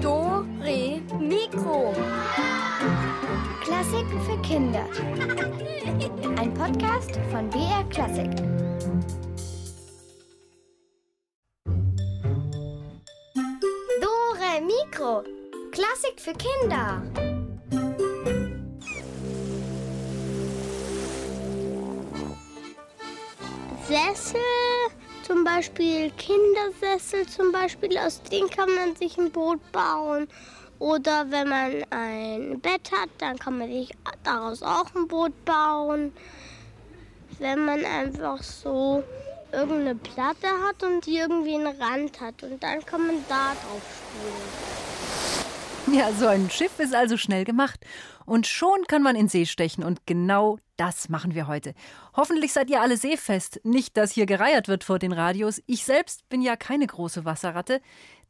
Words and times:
Do, 0.00 0.46
Re, 0.62 1.00
Mikro. 1.18 1.92
Klassiken 3.60 4.20
für 4.20 4.40
Kinder. 4.42 4.86
Ein 6.38 6.54
Podcast 6.54 7.18
von 7.32 7.50
BR 7.50 7.82
Klassik. 7.90 8.30
Dore 14.00 14.60
Mikro. 14.62 15.24
Klassik 15.72 16.20
für 16.20 16.34
Kinder. 16.34 17.02
Sessel, 23.88 24.40
zum 25.30 25.44
Beispiel 25.44 26.10
Kindersessel, 26.18 27.24
zum 27.24 27.52
Beispiel, 27.52 27.96
aus 27.98 28.20
denen 28.20 28.50
kann 28.50 28.68
man 28.74 28.96
sich 28.96 29.16
ein 29.16 29.30
Boot 29.30 29.60
bauen. 29.70 30.26
Oder 30.80 31.30
wenn 31.30 31.48
man 31.48 31.84
ein 31.90 32.58
Bett 32.58 32.90
hat, 32.90 33.10
dann 33.18 33.38
kann 33.38 33.58
man 33.58 33.68
sich 33.68 33.92
daraus 34.24 34.60
auch 34.60 34.92
ein 34.96 35.06
Boot 35.06 35.44
bauen. 35.44 36.12
Wenn 37.38 37.64
man 37.64 37.84
einfach 37.84 38.42
so 38.42 39.04
irgendeine 39.52 39.94
Platte 39.94 40.48
hat 40.66 40.82
und 40.82 41.06
die 41.06 41.18
irgendwie 41.18 41.54
einen 41.54 41.80
Rand 41.80 42.20
hat 42.20 42.42
und 42.42 42.60
dann 42.60 42.84
kann 42.84 43.06
man 43.06 43.24
da 43.28 43.52
drauf 43.52 43.82
spielen. 45.84 45.96
Ja, 45.96 46.12
so 46.12 46.26
ein 46.26 46.50
Schiff 46.50 46.76
ist 46.78 46.94
also 46.94 47.16
schnell 47.16 47.44
gemacht. 47.44 47.78
Und 48.26 48.48
schon 48.48 48.84
kann 48.88 49.02
man 49.02 49.14
in 49.14 49.28
See 49.28 49.46
stechen. 49.46 49.84
Und 49.84 50.06
genau 50.06 50.58
das 50.80 51.10
machen 51.10 51.34
wir 51.34 51.46
heute. 51.46 51.74
Hoffentlich 52.16 52.54
seid 52.54 52.70
ihr 52.70 52.80
alle 52.80 52.96
seefest. 52.96 53.60
Nicht, 53.64 53.98
dass 53.98 54.12
hier 54.12 54.24
gereiert 54.24 54.66
wird 54.66 54.82
vor 54.82 54.98
den 54.98 55.12
Radios. 55.12 55.62
Ich 55.66 55.84
selbst 55.84 56.26
bin 56.30 56.40
ja 56.40 56.56
keine 56.56 56.86
große 56.86 57.26
Wasserratte. 57.26 57.82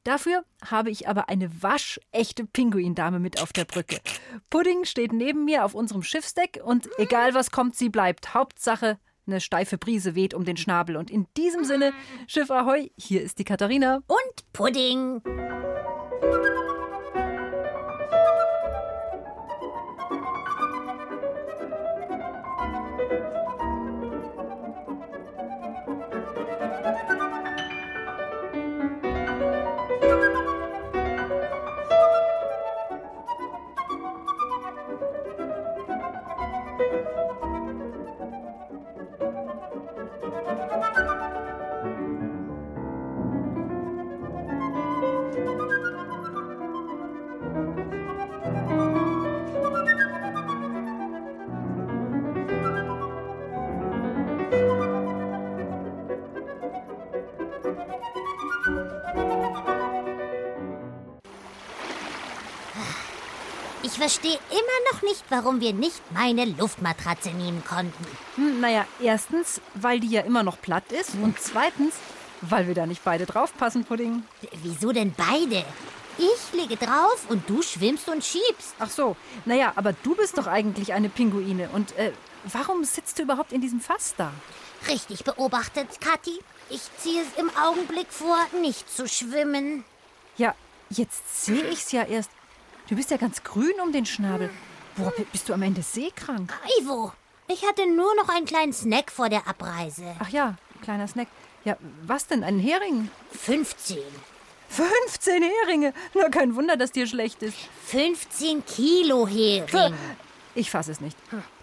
Dafür 0.02 0.44
habe 0.68 0.90
ich 0.90 1.06
aber 1.06 1.28
eine 1.28 1.62
waschechte 1.62 2.44
Pinguindame 2.46 3.20
mit 3.20 3.40
auf 3.40 3.52
der 3.52 3.66
Brücke. 3.66 4.00
Pudding 4.48 4.84
steht 4.84 5.12
neben 5.12 5.44
mir 5.44 5.64
auf 5.64 5.74
unserem 5.74 6.02
Schiffsdeck 6.02 6.60
und 6.64 6.88
egal 6.98 7.34
was 7.34 7.52
kommt, 7.52 7.76
sie 7.76 7.88
bleibt. 7.88 8.34
Hauptsache, 8.34 8.98
eine 9.28 9.40
steife 9.40 9.78
Brise 9.78 10.16
weht 10.16 10.34
um 10.34 10.44
den 10.44 10.56
Schnabel. 10.56 10.96
Und 10.96 11.08
in 11.08 11.28
diesem 11.36 11.62
Sinne, 11.62 11.92
Schiff 12.26 12.50
Ahoi, 12.50 12.90
hier 12.96 13.22
ist 13.22 13.38
die 13.38 13.44
Katharina. 13.44 14.02
Und 14.08 14.52
Pudding. 14.52 15.22
Ich 23.10 23.39
verstehe 64.10 64.38
immer 64.50 64.92
noch 64.92 65.02
nicht, 65.02 65.22
warum 65.28 65.60
wir 65.60 65.72
nicht 65.72 66.00
meine 66.12 66.44
Luftmatratze 66.44 67.30
nehmen 67.30 67.62
konnten. 67.64 68.04
Hm, 68.34 68.60
naja, 68.60 68.84
erstens, 69.00 69.60
weil 69.74 70.00
die 70.00 70.08
ja 70.08 70.22
immer 70.22 70.42
noch 70.42 70.60
platt 70.60 70.90
ist. 70.90 71.14
Und 71.14 71.38
zweitens, 71.38 71.94
weil 72.40 72.66
wir 72.66 72.74
da 72.74 72.86
nicht 72.86 73.04
beide 73.04 73.24
draufpassen, 73.24 73.84
Pudding. 73.84 74.24
Wieso 74.64 74.90
denn 74.90 75.14
beide? 75.16 75.64
Ich 76.18 76.58
lege 76.60 76.76
drauf 76.76 77.26
und 77.28 77.48
du 77.48 77.62
schwimmst 77.62 78.08
und 78.08 78.24
schiebst. 78.24 78.74
Ach 78.80 78.90
so, 78.90 79.14
naja, 79.44 79.72
aber 79.76 79.92
du 79.92 80.16
bist 80.16 80.38
doch 80.38 80.48
eigentlich 80.48 80.92
eine 80.92 81.08
Pinguine. 81.08 81.68
Und 81.72 81.96
äh, 81.96 82.10
warum 82.52 82.82
sitzt 82.82 83.16
du 83.20 83.22
überhaupt 83.22 83.52
in 83.52 83.60
diesem 83.60 83.80
Fass 83.80 84.14
da? 84.16 84.32
Richtig 84.88 85.22
beobachtet, 85.22 86.00
Kathi. 86.00 86.40
Ich 86.68 86.82
ziehe 86.98 87.22
es 87.22 87.38
im 87.38 87.48
Augenblick 87.56 88.08
vor, 88.10 88.38
nicht 88.60 88.92
zu 88.92 89.06
schwimmen. 89.06 89.84
Ja, 90.36 90.56
jetzt 90.88 91.44
sehe 91.44 91.68
ich's 91.68 91.92
ja 91.92 92.02
erst. 92.02 92.30
Du 92.90 92.96
bist 92.96 93.12
ja 93.12 93.18
ganz 93.18 93.44
grün 93.44 93.74
um 93.80 93.92
den 93.92 94.04
Schnabel. 94.04 94.50
Boah, 94.96 95.12
bist 95.30 95.48
du 95.48 95.54
am 95.54 95.62
Ende 95.62 95.80
seekrank? 95.80 96.52
Ivo, 96.80 97.12
ich 97.46 97.64
hatte 97.64 97.88
nur 97.88 98.12
noch 98.16 98.28
einen 98.28 98.46
kleinen 98.46 98.72
Snack 98.72 99.12
vor 99.12 99.28
der 99.28 99.46
Abreise. 99.46 100.16
Ach 100.18 100.28
ja, 100.28 100.56
kleiner 100.82 101.06
Snack. 101.06 101.28
Ja, 101.64 101.76
was 102.02 102.26
denn? 102.26 102.42
Einen 102.42 102.58
Hering? 102.58 103.08
15. 103.30 103.98
15 104.70 105.40
Heringe! 105.40 105.94
Nur 106.14 106.30
kein 106.30 106.56
Wunder, 106.56 106.76
dass 106.76 106.90
dir 106.90 107.06
schlecht 107.06 107.44
ist. 107.44 107.56
15 107.86 108.66
Kilo 108.66 109.24
Hering. 109.24 109.94
Ich 110.56 110.68
fasse 110.68 110.90
es 110.90 111.00
nicht. 111.00 111.16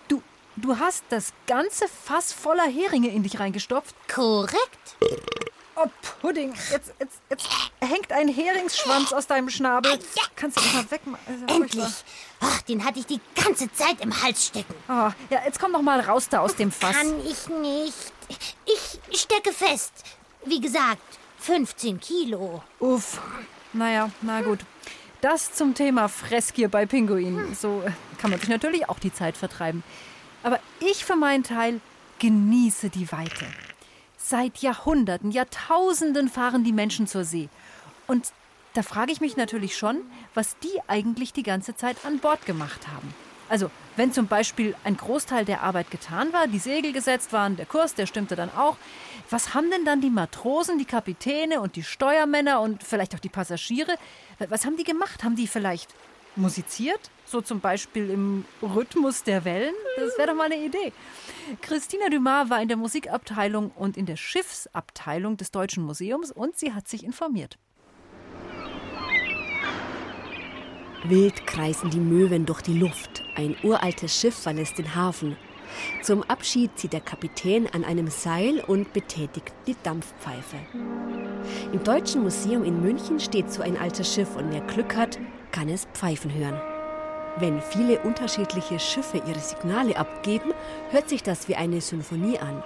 Du, 0.08 0.22
du 0.56 0.80
hast 0.80 1.04
das 1.10 1.34
ganze 1.46 1.90
Fass 1.90 2.32
voller 2.32 2.70
Heringe 2.70 3.10
in 3.10 3.24
dich 3.24 3.38
reingestopft. 3.38 3.96
Korrekt. 4.08 4.96
Oh, 5.80 5.86
Pudding, 6.22 6.54
jetzt, 6.72 6.92
jetzt, 7.00 7.22
jetzt 7.30 7.50
hängt 7.80 8.12
ein 8.12 8.28
Heringsschwanz 8.28 9.14
aus 9.14 9.28
deinem 9.28 9.48
Schnabel. 9.50 10.00
Kannst 10.36 10.58
du 10.58 10.62
das 10.62 10.74
mal 10.74 10.92
wegmachen? 10.92 11.48
Ja 11.48 11.56
Endlich. 11.56 12.04
Ach, 12.40 12.62
den 12.64 12.84
hatte 12.84 13.00
ich 13.00 13.06
die 13.06 13.22
ganze 13.36 13.72
Zeit 13.72 14.02
im 14.02 14.24
Hals 14.24 14.48
stecken. 14.48 14.74
Oh, 14.90 15.12
ja, 15.30 15.44
jetzt 15.46 15.60
komm 15.60 15.74
doch 15.74 15.84
mal 15.84 16.00
raus 16.00 16.30
da 16.30 16.40
aus 16.40 16.56
dem 16.56 16.72
Fass. 16.72 16.96
Kann 16.96 17.20
ich 17.20 17.48
nicht. 17.48 18.12
Ich 18.66 19.22
stecke 19.22 19.54
fest. 19.54 19.92
Wie 20.46 20.60
gesagt, 20.60 21.02
15 21.40 22.00
Kilo. 22.00 22.64
Uff. 22.80 23.22
Naja, 23.74 24.10
na 24.22 24.42
gut. 24.42 24.60
Das 25.22 25.54
zum 25.54 25.76
Thema 25.76 26.10
Fressgier 26.10 26.70
bei 26.70 26.86
Pinguinen. 26.88 27.54
So 27.56 27.84
äh, 27.86 27.92
kann 28.20 28.32
man 28.32 28.40
sich 28.40 28.50
natürlich 28.50 28.90
auch 28.90 29.00
die 29.00 29.14
Zeit 29.14 29.38
vertreiben. 29.38 29.84
Aber 30.42 30.60
ich 30.80 31.06
für 31.06 31.16
meinen 31.16 31.44
Teil 31.44 31.82
genieße 32.20 32.90
die 32.90 33.12
Weite. 33.12 33.46
Seit 34.30 34.58
Jahrhunderten, 34.58 35.32
Jahrtausenden 35.32 36.28
fahren 36.28 36.66
die 36.66 36.74
Menschen 36.74 37.08
zur 37.08 37.24
See. 37.24 37.48
Und 38.08 38.34
da 38.74 38.82
frage 38.82 39.14
ich 39.14 39.22
mich 39.22 39.38
natürlich 39.38 39.78
schon, 39.78 40.02
was 40.34 40.58
die 40.58 40.82
eigentlich 40.88 41.32
die 41.32 41.44
ganze 41.44 41.78
Zeit 41.78 41.96
an 42.04 42.20
Bord 42.20 42.46
gemacht 42.46 42.90
haben. 42.90 43.16
Also, 43.48 43.72
wenn 43.96 44.12
zum 44.12 44.28
Beispiel 44.28 44.76
ein 44.84 44.98
Großteil 44.98 45.46
der 45.46 45.64
Arbeit 45.64 45.92
getan 45.92 46.34
war, 46.34 46.48
die 46.48 46.60
Segel 46.60 46.92
gesetzt 46.92 47.32
waren, 47.32 47.56
der 47.56 47.66
Kurs, 47.66 47.96
der 47.96 48.06
stimmte 48.06 48.36
dann 48.36 48.50
auch, 48.54 48.76
was 49.30 49.54
haben 49.54 49.72
denn 49.72 49.86
dann 49.86 50.02
die 50.02 50.10
Matrosen, 50.10 50.78
die 50.78 50.84
Kapitäne 50.84 51.62
und 51.62 51.78
die 51.78 51.84
Steuermänner 51.84 52.60
und 52.60 52.84
vielleicht 52.84 53.16
auch 53.16 53.20
die 53.20 53.30
Passagiere, 53.30 53.96
was 54.50 54.66
haben 54.66 54.76
die 54.76 54.84
gemacht? 54.84 55.24
Haben 55.24 55.38
die 55.38 55.48
vielleicht 55.48 55.96
musiziert? 56.36 57.00
So 57.26 57.40
zum 57.40 57.62
Beispiel 57.62 58.10
im 58.10 58.44
Rhythmus 58.62 59.24
der 59.24 59.46
Wellen? 59.46 59.74
Das 59.96 60.18
wäre 60.18 60.28
doch 60.28 60.36
mal 60.36 60.52
eine 60.52 60.58
Idee. 60.58 60.92
Christina 61.62 62.10
Dumas 62.10 62.50
war 62.50 62.62
in 62.62 62.68
der 62.68 62.78
Musikabteilung 62.78 63.72
und 63.72 63.98
in 63.98 64.06
der 64.06 64.18
Schiffsabteilung 64.18 65.38
des 65.38 65.52
Deutschen 65.52 65.84
Museums 65.84 66.32
und 66.32 66.58
sie 66.58 66.74
hat 66.74 66.88
sich 66.88 67.04
informiert. 67.04 67.58
Wild 71.04 71.48
kreisen 71.48 71.90
die 71.90 72.00
Möwen 72.00 72.46
durch 72.46 72.62
die 72.62 72.78
Luft. 72.78 73.24
Ein 73.36 73.56
uraltes 73.64 74.20
Schiff 74.20 74.36
verlässt 74.36 74.78
den 74.78 74.96
Hafen. 74.96 75.38
Zum 76.02 76.24
Abschied 76.24 76.72
zieht 76.78 76.94
der 76.94 77.02
Kapitän 77.02 77.68
an 77.68 77.84
einem 77.84 78.08
Seil 78.08 78.62
und 78.62 78.94
betätigt 78.94 79.54
die 79.68 79.76
Dampfpfeife. 79.84 80.58
Im 81.72 81.84
Deutschen 81.84 82.24
Museum 82.24 82.64
in 82.64 82.82
München 82.82 83.20
steht 83.20 83.52
so 83.52 83.62
ein 83.62 83.78
altes 83.78 84.14
Schiff 84.14 84.36
und 84.36 84.52
wer 84.52 84.62
Glück 84.62 84.96
hat, 84.96 85.20
kann 85.52 85.70
es 85.70 85.86
pfeifen 85.94 86.34
hören. 86.34 86.60
Wenn 87.40 87.62
viele 87.62 88.00
unterschiedliche 88.00 88.80
Schiffe 88.80 89.22
ihre 89.24 89.40
Signale 89.40 89.96
abgeben, 89.96 90.54
hört 90.90 91.08
sich 91.08 91.22
das 91.22 91.48
wie 91.48 91.56
eine 91.56 91.82
Symphonie 91.82 92.40
an. 92.40 92.64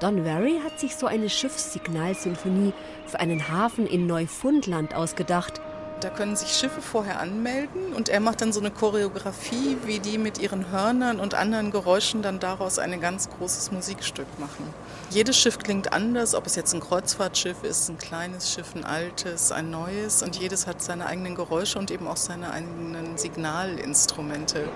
Don 0.00 0.26
Wary 0.26 0.60
hat 0.62 0.78
sich 0.78 0.96
so 0.96 1.06
eine 1.06 1.30
Schiffssignalsymphonie 1.30 2.74
für 3.06 3.20
einen 3.20 3.48
Hafen 3.48 3.86
in 3.86 4.06
Neufundland 4.06 4.94
ausgedacht. 4.94 5.62
Da 6.02 6.10
können 6.10 6.34
sich 6.34 6.48
Schiffe 6.48 6.82
vorher 6.82 7.20
anmelden 7.20 7.92
und 7.92 8.08
er 8.08 8.18
macht 8.18 8.40
dann 8.40 8.52
so 8.52 8.58
eine 8.58 8.72
Choreografie, 8.72 9.76
wie 9.84 10.00
die 10.00 10.18
mit 10.18 10.36
ihren 10.38 10.68
Hörnern 10.72 11.20
und 11.20 11.34
anderen 11.34 11.70
Geräuschen 11.70 12.22
dann 12.22 12.40
daraus 12.40 12.80
ein 12.80 13.00
ganz 13.00 13.30
großes 13.30 13.70
Musikstück 13.70 14.26
machen. 14.40 14.66
Jedes 15.10 15.38
Schiff 15.38 15.58
klingt 15.58 15.92
anders, 15.92 16.34
ob 16.34 16.46
es 16.46 16.56
jetzt 16.56 16.74
ein 16.74 16.80
Kreuzfahrtschiff 16.80 17.62
ist, 17.62 17.88
ein 17.88 17.98
kleines 17.98 18.52
Schiff, 18.52 18.74
ein 18.74 18.84
altes, 18.84 19.52
ein 19.52 19.70
neues 19.70 20.24
und 20.24 20.34
jedes 20.34 20.66
hat 20.66 20.82
seine 20.82 21.06
eigenen 21.06 21.36
Geräusche 21.36 21.78
und 21.78 21.92
eben 21.92 22.08
auch 22.08 22.16
seine 22.16 22.50
eigenen 22.50 23.16
Signalinstrumente. 23.16 24.68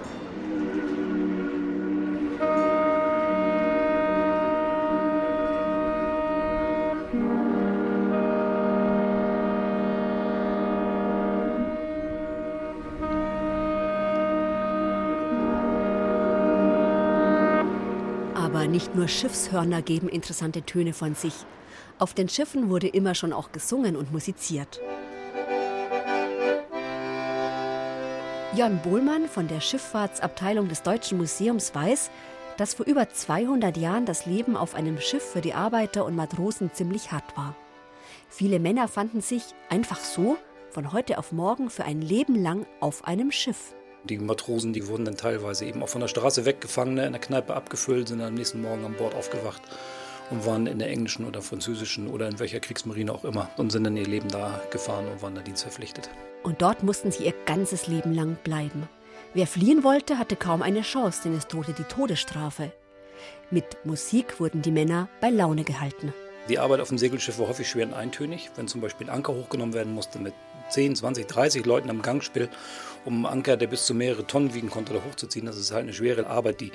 Nur 18.97 19.09
Schiffshörner 19.09 19.83
geben 19.83 20.09
interessante 20.09 20.63
Töne 20.63 20.93
von 20.93 21.15
sich. 21.15 21.35
Auf 21.99 22.15
den 22.15 22.29
Schiffen 22.29 22.71
wurde 22.71 22.89
immer 22.89 23.15
schon 23.15 23.33
auch 23.33 23.53
gesungen 23.53 23.97
und 23.97 24.13
musiziert. 24.13 24.81
Jörn 28.55 28.81
Bohlmann 28.83 29.29
von 29.29 29.49
der 29.49 29.61
Schifffahrtsabteilung 29.61 30.69
des 30.69 30.83
Deutschen 30.83 31.19
Museums 31.19 31.75
weiß, 31.75 32.11
dass 32.57 32.73
vor 32.73 32.87
über 32.87 33.11
200 33.11 33.77
Jahren 33.77 34.07
das 34.07 34.25
Leben 34.25 34.57
auf 34.57 34.75
einem 34.75 34.99
Schiff 34.99 35.23
für 35.23 35.43
die 35.43 35.53
Arbeiter 35.53 36.07
und 36.07 36.17
Matrosen 36.17 36.73
ziemlich 36.73 37.13
hart 37.13 37.37
war. 37.37 37.55
Viele 38.31 38.59
Männer 38.59 38.89
fanden 38.89 39.21
sich 39.21 39.43
einfach 39.69 40.01
so 40.01 40.39
von 40.71 40.93
heute 40.93 41.19
auf 41.19 41.33
morgen 41.33 41.69
für 41.69 41.85
ein 41.85 42.01
Leben 42.01 42.35
lang 42.35 42.67
auf 42.81 43.05
einem 43.07 43.31
Schiff. 43.31 43.75
Die 44.07 44.19
Matrosen, 44.19 44.73
die 44.73 44.87
wurden 44.87 45.05
dann 45.05 45.17
teilweise 45.17 45.65
eben 45.65 45.83
auch 45.83 45.89
von 45.89 46.01
der 46.01 46.09
Straße 46.09 46.45
weggefangen, 46.45 46.99
in 46.99 47.13
der 47.13 47.21
Kneipe 47.21 47.55
abgefüllt, 47.55 48.09
sind 48.09 48.21
am 48.21 48.35
nächsten 48.35 48.63
Morgen 48.63 48.85
an 48.85 48.95
Bord 48.95 49.15
aufgewacht 49.15 49.63
und 50.31 50.47
waren 50.47 50.67
in 50.67 50.79
der 50.79 50.91
englischen 50.91 51.25
oder 51.27 51.43
französischen 51.43 52.09
oder 52.09 52.29
in 52.29 52.39
welcher 52.39 52.61
Kriegsmarine 52.61 53.13
auch 53.13 53.25
immer 53.25 53.51
und 53.57 53.71
sind 53.71 53.85
dann 53.85 53.97
ihr 53.97 54.07
Leben 54.07 54.29
da 54.29 54.61
gefahren 54.71 55.09
und 55.09 55.23
waren 55.23 55.35
da 55.35 55.41
dienstverpflichtet. 55.41 56.09
Und 56.45 56.63
dort 56.63 56.85
mussten 56.85 57.11
sie 57.11 57.25
ihr 57.25 57.35
ganzes 57.47 57.89
Leben 57.89 58.15
lang 58.15 58.37
bleiben. 58.45 58.89
Wer 59.35 59.47
fliehen 59.47 59.83
wollte, 59.83 60.19
hatte 60.19 60.37
kaum 60.37 60.63
eine 60.63 60.83
Chance, 60.83 61.23
denn 61.25 61.35
es 61.35 61.49
drohte 61.49 61.73
die 61.73 61.85
Todesstrafe. 61.85 62.73
Mit 63.51 63.85
Musik 63.85 64.39
wurden 64.41 64.63
die 64.63 64.71
Männer 64.71 65.09
bei 65.21 65.31
Laune 65.31 65.65
gehalten. 65.65 66.13
Die 66.49 66.61
Arbeit 66.61 66.81
auf 66.81 66.89
dem 66.89 66.99
Segelschiff 66.99 67.39
war 67.41 67.49
häufig 67.49 67.69
schwer 67.69 67.87
und 67.87 67.95
eintönig. 67.95 68.51
Wenn 68.55 68.69
zum 68.69 68.81
Beispiel 68.81 69.09
ein 69.09 69.17
Anker 69.17 69.35
hochgenommen 69.35 69.75
werden 69.75 69.93
musste 69.93 70.21
mit 70.21 70.35
10, 70.71 70.97
20, 70.97 71.27
30 71.27 71.67
Leuten 71.67 71.91
am 71.91 72.03
Gangspiel, 72.03 72.49
um 73.05 73.25
einen 73.25 73.39
Anker, 73.39 73.57
der 73.57 73.69
bis 73.69 73.87
zu 73.87 73.95
mehrere 73.95 74.27
Tonnen 74.27 74.55
wiegen 74.55 74.71
konnte, 74.71 74.93
da 74.93 75.01
hochzuziehen, 75.05 75.47
das 75.47 75.57
ist 75.57 75.73
halt 75.73 75.85
eine 75.85 75.93
schwere 75.93 76.27
Arbeit, 76.27 76.61
die 76.61 76.73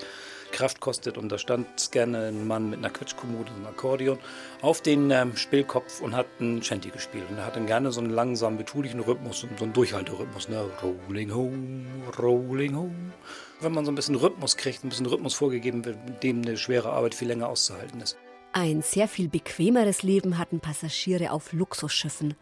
Kraft 0.51 0.79
kostet. 0.79 1.17
Und 1.17 1.31
da 1.31 1.37
stand 1.37 1.91
gerne 1.91 2.27
ein 2.27 2.47
Mann 2.47 2.69
mit 2.69 2.79
einer 2.79 2.89
Quetschkommode 2.89 3.49
und 3.51 3.57
einem 3.57 3.67
Akkordeon 3.67 4.19
auf 4.61 4.81
den 4.81 5.09
ähm, 5.11 5.35
Spielkopf 5.35 6.01
und 6.01 6.15
hat 6.15 6.27
ein 6.39 6.61
Shanty 6.61 6.89
gespielt. 6.89 7.25
Und 7.29 7.37
er 7.37 7.45
hat 7.45 7.55
dann 7.55 7.65
gerne 7.65 7.91
so 7.91 8.01
einen 8.01 8.11
langsamen, 8.11 8.57
betulichen 8.57 8.99
Rhythmus, 8.99 9.41
so 9.57 9.63
einen 9.63 9.73
Durchhalterhythmus. 9.73 10.49
Ne? 10.49 10.63
Rolling 10.83 11.33
home, 11.33 11.85
rolling 12.19 12.75
home. 12.75 13.13
Wenn 13.59 13.73
man 13.73 13.85
so 13.85 13.91
ein 13.91 13.95
bisschen 13.95 14.15
Rhythmus 14.15 14.57
kriegt, 14.57 14.83
ein 14.83 14.89
bisschen 14.89 15.05
Rhythmus 15.05 15.33
vorgegeben 15.33 15.85
wird, 15.85 15.97
mit 16.05 16.23
dem 16.23 16.41
eine 16.41 16.57
schwere 16.57 16.91
Arbeit 16.91 17.15
viel 17.15 17.27
länger 17.27 17.47
auszuhalten 17.47 18.01
ist. 18.01 18.17
Ein 18.53 18.81
sehr 18.81 19.07
viel 19.07 19.29
bequemeres 19.29 20.03
Leben 20.03 20.37
hatten 20.37 20.59
Passagiere 20.59 21.31
auf 21.31 21.53
Luxusschiffen. 21.53 22.35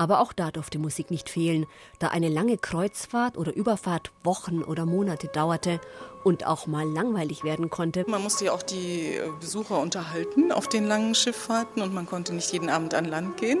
Aber 0.00 0.20
auch 0.20 0.32
da 0.32 0.50
durfte 0.50 0.78
Musik 0.78 1.10
nicht 1.10 1.28
fehlen, 1.28 1.66
da 1.98 2.08
eine 2.08 2.30
lange 2.30 2.56
Kreuzfahrt 2.56 3.36
oder 3.36 3.54
Überfahrt 3.54 4.12
Wochen 4.24 4.62
oder 4.62 4.86
Monate 4.86 5.28
dauerte 5.28 5.78
und 6.24 6.46
auch 6.46 6.66
mal 6.66 6.88
langweilig 6.88 7.44
werden 7.44 7.68
konnte. 7.68 8.06
Man 8.08 8.22
musste 8.22 8.46
ja 8.46 8.52
auch 8.52 8.62
die 8.62 9.16
äh, 9.16 9.28
Besucher 9.40 9.78
unterhalten 9.78 10.52
auf 10.52 10.68
den 10.68 10.86
langen 10.86 11.14
Schifffahrten 11.14 11.82
und 11.82 11.92
man 11.92 12.06
konnte 12.06 12.34
nicht 12.34 12.50
jeden 12.50 12.70
Abend 12.70 12.94
an 12.94 13.04
Land 13.04 13.36
gehen. 13.36 13.60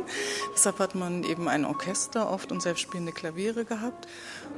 Deshalb 0.54 0.78
hat 0.78 0.94
man 0.94 1.24
eben 1.24 1.46
ein 1.46 1.66
Orchester 1.66 2.30
oft 2.30 2.52
und 2.52 2.62
selbstspielende 2.62 3.12
Klaviere 3.12 3.66
gehabt. 3.66 4.08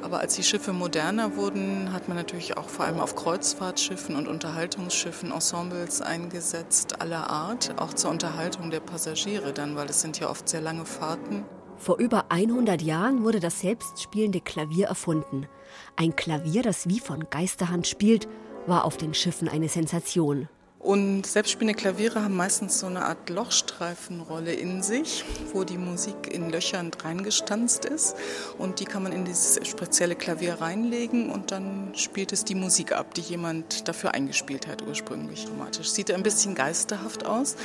Aber 0.03 0.21
als 0.21 0.37
die 0.37 0.45
Schiffe 0.45 0.73
moderner 0.73 1.35
wurden, 1.35 1.93
hat 1.93 2.07
man 2.07 2.17
natürlich 2.17 2.57
auch 2.57 2.69
vor 2.69 2.85
allem 2.85 3.01
auf 3.01 3.17
Kreuzfahrtschiffen 3.17 4.15
und 4.15 4.29
Unterhaltungsschiffen 4.29 5.33
Ensembles 5.33 6.01
eingesetzt 6.01 7.01
aller 7.01 7.29
Art, 7.29 7.75
auch 7.79 7.93
zur 7.93 8.11
Unterhaltung 8.11 8.71
der 8.71 8.81
Passagiere 8.81 9.53
dann, 9.53 9.75
weil 9.75 9.91
es 9.91 10.01
sind 10.01 10.21
ja 10.21 10.31
oft 10.31 10.49
sehr 10.49 10.61
lange 10.61 10.87
Fahrten. 10.87 11.45
Vor 11.83 11.99
über 11.99 12.27
100 12.29 12.81
Jahren 12.81 13.25
wurde 13.25 13.41
das 13.41 13.59
selbstspielende 13.59 14.41
Klavier 14.41 14.87
erfunden. 14.87 15.49
Ein 15.97 16.15
Klavier, 16.15 16.63
das 16.63 16.89
wie 16.89 17.01
von 17.01 17.29
Geisterhand 17.29 17.89
spielt, 17.89 18.29
war 18.69 18.85
auf 18.85 18.97
den 18.97 19.15
Schiffen 19.15 19.49
eine 19.49 19.69
Sensation. 19.69 20.49
Und 20.79 21.27
selbstspielende 21.27 21.77
Klaviere 21.77 22.23
haben 22.23 22.37
meistens 22.37 22.79
so 22.79 22.87
eine 22.87 23.05
Art 23.05 23.29
Lochstreifenrolle 23.29 24.53
in 24.53 24.85
sich, 24.85 25.25
wo 25.53 25.65
die 25.65 25.77
Musik 25.77 26.33
in 26.33 26.51
Löchern 26.51 26.93
reingestanzt 27.03 27.85
ist. 27.85 28.15
Und 28.59 28.79
die 28.79 28.85
kann 28.85 29.03
man 29.03 29.11
in 29.11 29.25
dieses 29.25 29.59
spezielle 29.69 30.15
Klavier 30.15 30.61
reinlegen 30.61 31.31
und 31.31 31.51
dann 31.51 31.95
spielt 31.97 32.33
es 32.33 32.45
die 32.45 32.55
Musik 32.55 32.93
ab, 32.93 33.13
die 33.15 33.23
jemand 33.23 33.89
dafür 33.89 34.15
eingespielt 34.15 34.69
hat, 34.69 34.87
ursprünglich 34.87 35.47
dramatisch. 35.47 35.91
Sieht 35.91 36.13
ein 36.13 36.23
bisschen 36.23 36.55
geisterhaft 36.55 37.27
aus, 37.27 37.57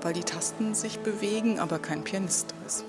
weil 0.00 0.12
die 0.12 0.22
Tasten 0.22 0.76
sich 0.76 1.00
bewegen, 1.00 1.58
aber 1.58 1.80
kein 1.80 2.04
Pianist 2.04 2.54
ist. 2.68 2.84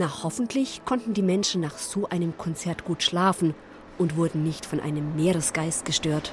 Na, 0.00 0.22
hoffentlich 0.22 0.82
konnten 0.84 1.12
die 1.12 1.22
Menschen 1.22 1.60
nach 1.60 1.76
so 1.76 2.08
einem 2.08 2.38
Konzert 2.38 2.84
gut 2.84 3.02
schlafen 3.02 3.56
und 3.98 4.16
wurden 4.16 4.44
nicht 4.44 4.64
von 4.64 4.78
einem 4.78 5.16
Meeresgeist 5.16 5.84
gestört. 5.84 6.32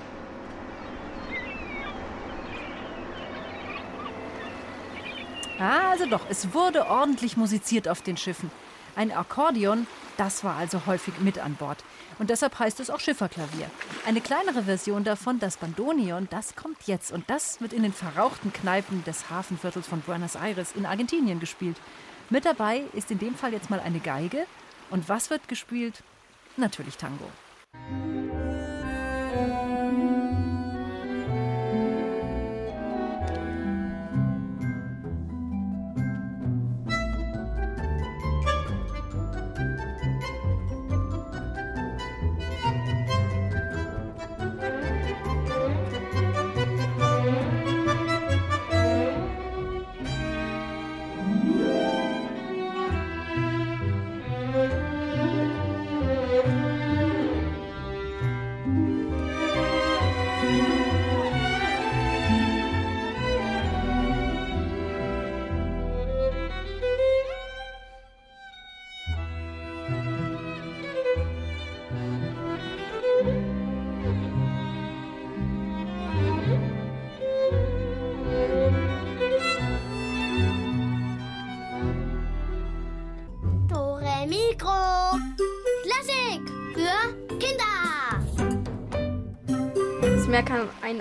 Also 5.57 6.05
doch, 6.05 6.27
es 6.29 6.53
wurde 6.53 6.85
ordentlich 6.85 7.37
musiziert 7.37 7.87
auf 7.87 8.03
den 8.03 8.17
Schiffen. 8.17 8.51
Ein 8.95 9.11
Akkordeon, 9.11 9.87
das 10.15 10.43
war 10.43 10.57
also 10.57 10.85
häufig 10.85 11.15
mit 11.19 11.39
an 11.39 11.55
Bord. 11.55 11.83
Und 12.19 12.29
deshalb 12.29 12.59
heißt 12.59 12.79
es 12.79 12.91
auch 12.91 12.99
Schifferklavier. 12.99 13.71
Eine 14.05 14.21
kleinere 14.21 14.61
Version 14.61 15.03
davon, 15.03 15.39
das 15.39 15.57
Bandoneon, 15.57 16.27
das 16.29 16.55
kommt 16.55 16.85
jetzt. 16.85 17.11
Und 17.11 17.27
das 17.31 17.59
wird 17.61 17.73
in 17.73 17.81
den 17.81 17.93
verrauchten 17.93 18.53
Kneipen 18.53 19.03
des 19.05 19.31
Hafenviertels 19.31 19.87
von 19.87 20.01
Buenos 20.01 20.35
Aires 20.35 20.73
in 20.75 20.85
Argentinien 20.85 21.39
gespielt. 21.39 21.77
Mit 22.29 22.45
dabei 22.45 22.81
ist 22.93 23.11
in 23.11 23.19
dem 23.19 23.35
Fall 23.35 23.53
jetzt 23.53 23.69
mal 23.69 23.79
eine 23.79 23.99
Geige. 23.99 24.47
Und 24.89 25.09
was 25.09 25.29
wird 25.29 25.47
gespielt? 25.47 26.03
Natürlich 26.57 26.97
Tango. 26.97 27.29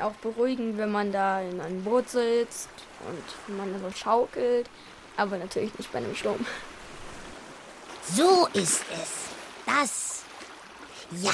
Auch 0.05 0.13
beruhigen, 0.15 0.79
wenn 0.79 0.93
man 0.93 1.13
da 1.13 1.41
in 1.41 1.61
einem 1.61 1.83
Boot 1.83 2.09
sitzt 2.09 2.69
und 3.09 3.57
man 3.57 3.81
so 3.81 3.91
schaukelt. 3.97 4.69
Aber 5.17 5.37
natürlich 5.37 5.77
nicht 5.79 5.93
bei 5.93 5.99
einem 5.99 6.15
Sturm. 6.15 6.45
So 8.15 8.47
ist 8.53 8.83
es. 8.93 9.11
Das. 9.67 10.23
Ja, 11.23 11.33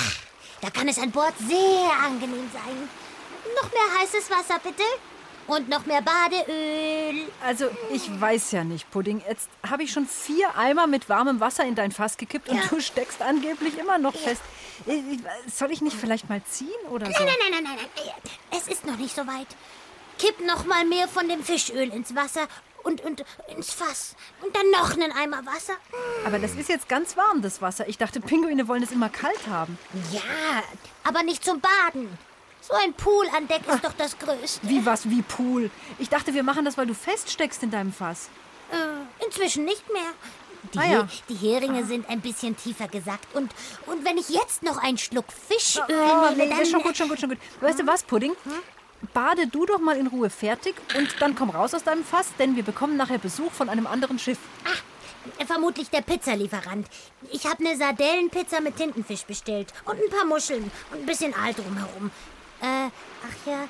da 0.60 0.70
kann 0.70 0.88
es 0.88 0.98
an 0.98 1.10
Bord 1.10 1.34
sehr 1.38 1.90
angenehm 2.04 2.48
sein. 2.52 2.88
Noch 3.56 3.70
mehr 3.72 4.00
heißes 4.00 4.30
Wasser, 4.30 4.60
bitte. 4.62 4.82
Und 5.50 5.68
noch 5.68 5.84
mehr 5.84 6.00
Badeöl. 6.00 7.24
Also, 7.44 7.66
ich 7.92 8.08
weiß 8.20 8.52
ja 8.52 8.62
nicht, 8.62 8.88
Pudding. 8.90 9.20
Jetzt 9.28 9.48
habe 9.68 9.82
ich 9.82 9.90
schon 9.92 10.06
vier 10.06 10.56
Eimer 10.56 10.86
mit 10.86 11.08
warmem 11.08 11.40
Wasser 11.40 11.64
in 11.64 11.74
dein 11.74 11.90
Fass 11.90 12.16
gekippt 12.16 12.48
und 12.48 12.56
Ja. 12.56 12.62
du 12.70 12.80
steckst 12.80 13.20
angeblich 13.20 13.76
immer 13.78 13.98
noch 13.98 14.14
fest. 14.14 14.42
Äh, 14.86 15.02
Soll 15.52 15.72
ich 15.72 15.80
nicht 15.82 15.96
vielleicht 15.96 16.28
mal 16.28 16.40
ziehen 16.44 16.68
oder 16.90 17.06
so? 17.06 17.12
Nein, 17.12 17.26
nein, 17.26 17.36
nein, 17.50 17.64
nein, 17.64 17.76
nein. 17.96 18.58
Es 18.58 18.68
ist 18.68 18.86
noch 18.86 18.96
nicht 18.96 19.14
so 19.14 19.26
weit. 19.26 19.48
Kipp 20.18 20.40
noch 20.46 20.64
mal 20.66 20.84
mehr 20.84 21.08
von 21.08 21.28
dem 21.28 21.42
Fischöl 21.42 21.88
ins 21.92 22.14
Wasser 22.14 22.46
und, 22.84 23.00
und 23.02 23.24
ins 23.48 23.72
Fass. 23.72 24.14
Und 24.42 24.54
dann 24.54 24.70
noch 24.70 24.92
einen 24.92 25.10
Eimer 25.12 25.44
Wasser. 25.46 25.72
Aber 26.26 26.38
das 26.38 26.52
ist 26.54 26.68
jetzt 26.68 26.88
ganz 26.88 27.16
warm, 27.16 27.42
das 27.42 27.60
Wasser. 27.60 27.88
Ich 27.88 27.98
dachte, 27.98 28.20
Pinguine 28.20 28.68
wollen 28.68 28.82
es 28.84 28.92
immer 28.92 29.08
kalt 29.08 29.46
haben. 29.48 29.78
Ja, 30.12 30.62
aber 31.04 31.22
nicht 31.24 31.44
zum 31.44 31.60
Baden. 31.60 32.16
So 32.70 32.76
ein 32.84 32.92
Pool 32.94 33.26
an 33.36 33.48
Deck 33.48 33.62
ist 33.66 33.84
doch 33.84 33.92
das 33.98 34.16
Größte. 34.18 34.68
Wie 34.68 34.84
was, 34.86 35.08
wie 35.10 35.22
Pool? 35.22 35.70
Ich 35.98 36.08
dachte, 36.08 36.34
wir 36.34 36.42
machen 36.44 36.64
das, 36.64 36.78
weil 36.78 36.86
du 36.86 36.94
feststeckst 36.94 37.62
in 37.64 37.70
deinem 37.70 37.92
Fass. 37.92 38.28
Äh, 38.70 39.24
inzwischen 39.24 39.64
nicht 39.64 39.90
mehr. 39.92 40.02
Die, 40.74 40.78
Ah 40.78 40.84
ja. 40.84 41.08
die 41.28 41.34
Heringe 41.34 41.84
sind 41.84 42.08
ein 42.08 42.20
bisschen 42.20 42.56
tiefer 42.56 42.86
gesackt. 42.86 43.34
Und, 43.34 43.50
und 43.86 44.04
wenn 44.04 44.18
ich 44.18 44.28
jetzt 44.28 44.62
noch 44.62 44.76
einen 44.78 44.98
Schluck 44.98 45.24
Fischöl 45.32 45.82
Oh, 45.88 46.30
nehme, 46.30 46.36
nee, 46.36 46.48
dann... 46.48 46.66
schon 46.66 46.82
gut, 46.82 46.96
schon 46.96 47.08
gut, 47.08 47.18
schon 47.18 47.30
gut. 47.30 47.38
Weißt 47.60 47.80
du 47.80 47.86
was, 47.86 48.02
Pudding? 48.02 48.34
bade 49.14 49.46
du 49.46 49.64
doch 49.64 49.78
mal 49.78 49.96
in 49.96 50.06
Ruhe 50.06 50.28
fertig 50.28 50.74
und 50.96 51.08
dann 51.20 51.34
komm 51.34 51.48
raus 51.50 51.72
aus 51.72 51.82
deinem 51.82 52.04
Fass, 52.04 52.26
denn 52.38 52.54
wir 52.54 52.62
bekommen 52.62 52.98
nachher 52.98 53.16
Besuch 53.18 53.50
von 53.50 53.70
einem 53.70 53.86
anderen 53.86 54.18
Schiff. 54.18 54.38
Äh, 55.38 55.46
Vermutlich 55.46 55.90
der 55.90 56.02
Pizzalieferant. 56.02 56.86
Ich 57.32 57.46
habe 57.46 57.64
eine 57.66 57.76
Sardellenpizza 57.76 58.60
mit 58.60 58.76
Tintenfisch 58.76 59.24
bestellt. 59.24 59.72
Und 59.86 59.96
ein 59.96 60.10
paar 60.10 60.24
Muscheln. 60.24 60.70
Und 60.92 61.00
ein 61.00 61.06
bisschen 61.06 61.34
Aal 61.34 61.52
drumherum. 61.54 62.10
Äh, 62.60 62.88
ach 62.88 63.46
ja, 63.46 63.68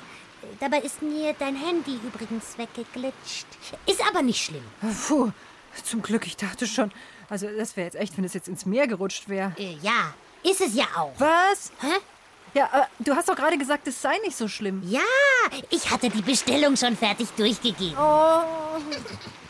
dabei 0.59 0.79
ist 0.79 1.01
mir 1.01 1.33
dein 1.37 1.55
Handy 1.55 1.99
übrigens 2.03 2.57
weggeglitscht. 2.57 3.47
Ist 3.85 4.05
aber 4.07 4.21
nicht 4.21 4.43
schlimm. 4.43 4.63
Puh, 5.07 5.31
zum 5.83 6.01
Glück, 6.01 6.25
ich 6.27 6.37
dachte 6.37 6.67
schon. 6.67 6.91
Also, 7.29 7.47
das 7.57 7.77
wäre 7.77 7.85
jetzt 7.85 7.95
echt, 7.95 8.17
wenn 8.17 8.25
es 8.25 8.33
jetzt 8.33 8.47
ins 8.47 8.65
Meer 8.65 8.87
gerutscht 8.87 9.29
wäre. 9.29 9.53
Äh, 9.57 9.77
ja, 9.81 10.13
ist 10.43 10.61
es 10.61 10.75
ja 10.75 10.85
auch. 10.97 11.13
Was? 11.17 11.71
Hä? 11.79 11.97
Ja, 12.53 12.69
aber 12.71 12.87
du 12.99 13.15
hast 13.15 13.29
doch 13.29 13.35
gerade 13.35 13.57
gesagt, 13.57 13.87
es 13.87 14.01
sei 14.01 14.17
nicht 14.25 14.35
so 14.35 14.47
schlimm. 14.49 14.81
Ja, 14.85 14.99
ich 15.69 15.89
hatte 15.89 16.09
die 16.09 16.21
Bestellung 16.21 16.75
schon 16.75 16.97
fertig 16.97 17.29
durchgegeben. 17.37 17.97
Oh. 17.97 18.41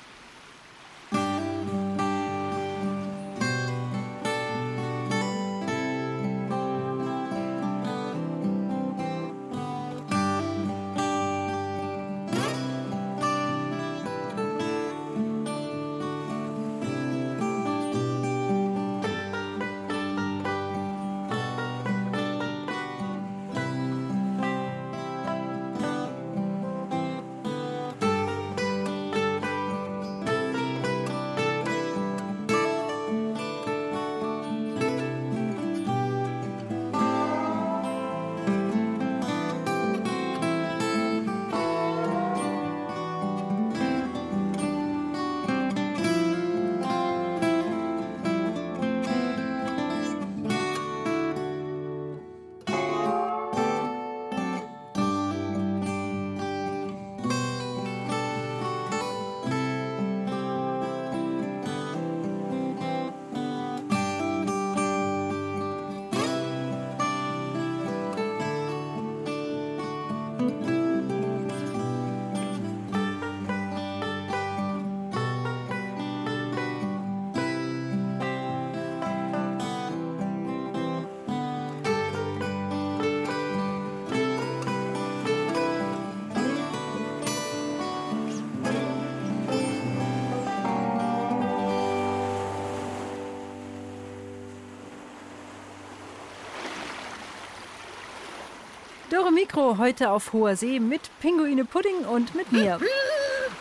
Dürre 99.12 99.30
Mikro 99.30 99.78
heute 99.78 100.10
auf 100.10 100.32
hoher 100.32 100.56
See 100.56 100.80
mit 100.80 101.02
Pinguine 101.20 101.66
Pudding 101.66 102.06
und 102.06 102.34
mit 102.34 102.54
mir. 102.54 102.80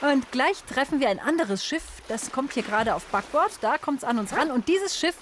Und 0.01 0.31
gleich 0.31 0.63
treffen 0.63 1.01
wir 1.01 1.09
ein 1.09 1.19
anderes 1.19 1.65
Schiff. 1.65 1.83
Das 2.07 2.31
kommt 2.31 2.53
hier 2.53 2.63
gerade 2.63 2.95
auf 2.95 3.05
Backbord. 3.07 3.51
Da 3.61 3.77
kommt 3.77 3.99
es 3.99 4.05
an 4.05 4.21
uns 4.21 4.33
ran. 4.33 4.53
Und 4.53 4.69
dieses 4.69 4.97
Schiff 4.97 5.17